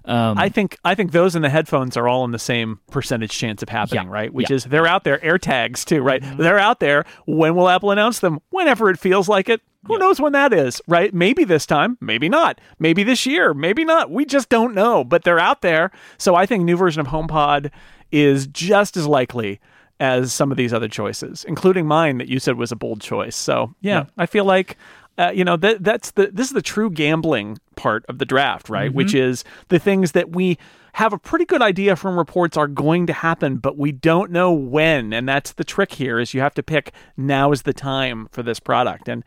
[0.04, 3.30] Um, I think I think those and the headphones are all in the same percentage
[3.32, 4.30] chance of happening, Yeah, right?
[4.34, 4.56] Which yeah.
[4.56, 6.22] is they're out there, AirTags too, right?
[6.36, 7.06] They're out there.
[7.26, 8.40] When will Apple announce them?
[8.50, 9.62] Whenever it feels like it.
[9.86, 11.12] Who knows when that is, right?
[11.12, 12.60] Maybe this time, maybe not.
[12.78, 14.10] Maybe this year, maybe not.
[14.10, 15.90] We just don't know, but they're out there.
[16.18, 17.70] So I think new version of HomePod
[18.12, 19.60] is just as likely
[20.00, 23.36] as some of these other choices, including mine that you said was a bold choice.
[23.36, 24.04] So yeah, Yeah.
[24.18, 24.76] I feel like
[25.16, 28.68] uh, you know that that's the this is the true gambling part of the draft,
[28.68, 28.92] right?
[28.92, 30.58] Which is the things that we
[30.94, 34.52] have a pretty good idea from reports are going to happen, but we don't know
[34.52, 35.12] when.
[35.12, 38.42] And that's the trick here: is you have to pick now is the time for
[38.42, 39.24] this product, and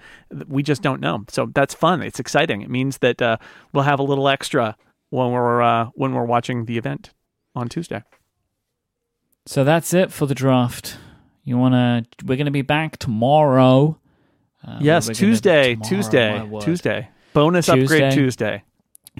[0.47, 1.25] we just don't know.
[1.27, 2.01] So that's fun.
[2.01, 2.61] It's exciting.
[2.61, 3.37] It means that uh,
[3.73, 4.77] we'll have a little extra
[5.09, 7.11] when we're uh, when we're watching the event
[7.53, 8.03] on Tuesday.
[9.45, 10.97] so that's it for the draft.
[11.43, 12.03] You wanna?
[12.25, 13.99] We're gonna be back tomorrow.
[14.65, 16.49] Uh, yes, Tuesday, tomorrow, Tuesday.
[16.61, 17.09] Tuesday.
[17.33, 17.83] Bonus Tuesday.
[17.83, 18.63] upgrade Tuesday.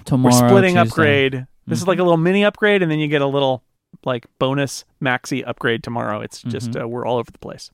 [0.04, 0.88] Tomorrow, We're splitting Tuesday.
[0.88, 1.46] upgrade.
[1.68, 3.62] This is like a little mini upgrade, and then you get a little
[4.04, 6.20] like bonus maxi upgrade tomorrow.
[6.20, 6.82] It's just Mm-hmm.
[6.84, 7.70] uh, we're all over the place.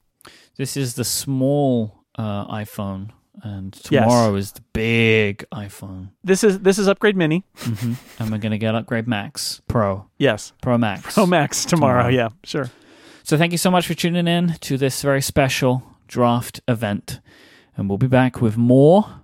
[0.57, 3.11] This is the small uh, iPhone,
[3.43, 4.05] and Yes.
[4.05, 6.11] tomorrow is the big iPhone.
[6.23, 7.45] This is this is upgrade mini.
[7.59, 11.15] hmm and we're gonna get upgrade Max Pro, Yes, Pro Max.
[11.15, 12.05] Pro Max tomorrow.
[12.09, 12.15] Tomorrow.
[12.15, 12.71] Yeah, sure.
[13.23, 17.21] So thank you so much for tuning in to this very special draft event,
[17.77, 19.23] and we'll be back with more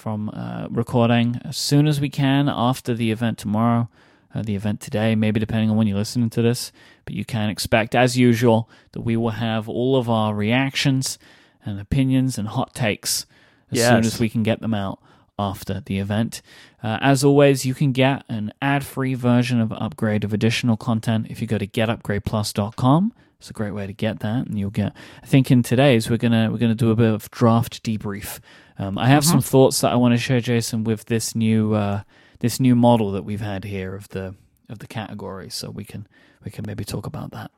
[0.00, 3.86] from uh, recording as soon as we can after the event tomorrow.
[4.34, 6.72] Uh, the event today, maybe depending on when you're listening to this,
[7.04, 11.18] but you can expect, as usual, that we will have all of our reactions
[11.66, 13.26] and opinions and hot takes
[13.72, 15.00] as soon as we can get them out
[15.38, 16.40] after the event.
[16.82, 21.26] Uh, as always, you can get an ad free version of Upgrade of additional content
[21.28, 23.12] if you go to getupgradeplus.com.
[23.38, 24.92] It's a great way to get that, and you'll get.
[25.22, 28.38] I think in today's we're gonna we're gonna do a bit of draft debrief.
[28.80, 32.02] Um, I have some thoughts that I want to share, Jason, with this new uh,
[32.38, 34.34] this new model that we've had here of the
[34.70, 36.08] of the categories, so we can
[36.42, 37.50] we can maybe talk about that.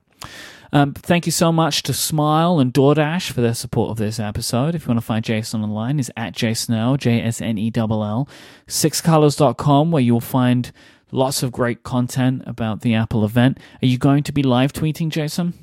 [0.72, 4.74] Um, thank you so much to Smile and DoorDash for their support of this episode.
[4.74, 8.28] If you want to find Jason online, is at jsnell, J-S-N-E-L-L,
[8.66, 10.72] sixcolors.com, where you'll find
[11.12, 13.58] lots of great content about the Apple event.
[13.82, 15.54] Are you going to be live tweeting, Jason?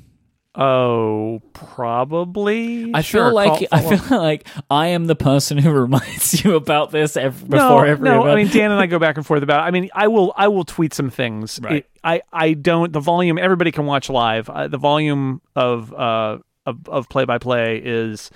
[0.54, 2.92] Oh, probably.
[2.92, 6.90] I Sure, feel like I feel like I am the person who reminds you about
[6.90, 8.22] this ev- before no, every no.
[8.22, 8.30] event.
[8.30, 9.60] I mean, Dan and I go back and forth about.
[9.60, 9.68] It.
[9.68, 11.60] I mean, I will, I will tweet some things.
[11.62, 11.76] Right.
[11.76, 12.92] It- I, I don't.
[12.92, 13.38] The volume.
[13.38, 14.48] Everybody can watch live.
[14.48, 18.30] Uh, the volume of, uh, of, of play by play is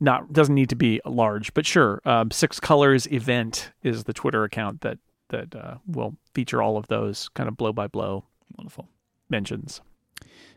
[0.00, 1.52] not doesn't need to be large.
[1.52, 6.62] But sure, um, Six Colors Event is the Twitter account that that uh, will feature
[6.62, 8.24] all of those kind of blow by blow
[8.56, 8.88] Wonderful.
[9.28, 9.80] mentions.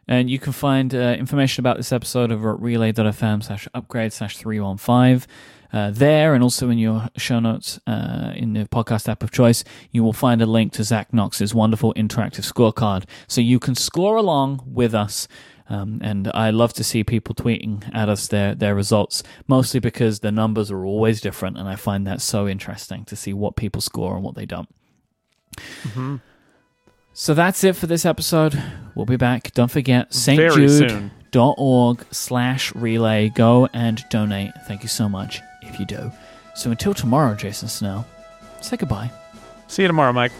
[0.08, 4.38] And you can find uh, information about this episode over at relay.fm slash upgrade slash
[4.38, 5.28] 315.
[5.72, 9.64] Uh, there and also in your show notes uh, in the podcast app of choice,
[9.90, 13.06] you will find a link to Zach Knox's wonderful interactive scorecard.
[13.28, 15.28] So you can score along with us.
[15.70, 20.20] Um, and I love to see people tweeting at us their, their results, mostly because
[20.20, 21.58] the numbers are always different.
[21.58, 24.70] And I find that so interesting to see what people score and what they don't.
[25.58, 26.18] Mm-hmm.
[27.14, 28.62] So that's it for this episode.
[28.96, 29.54] We'll be back.
[29.54, 30.38] Don't forget, St.
[30.38, 30.90] Very Jude.
[30.90, 31.12] soon.
[31.32, 33.30] dot org slash relay.
[33.30, 34.52] Go and donate.
[34.68, 36.12] Thank you so much if you do.
[36.56, 38.06] So until tomorrow, Jason Snell,
[38.62, 39.12] say goodbye.
[39.68, 40.32] See you tomorrow, Myke.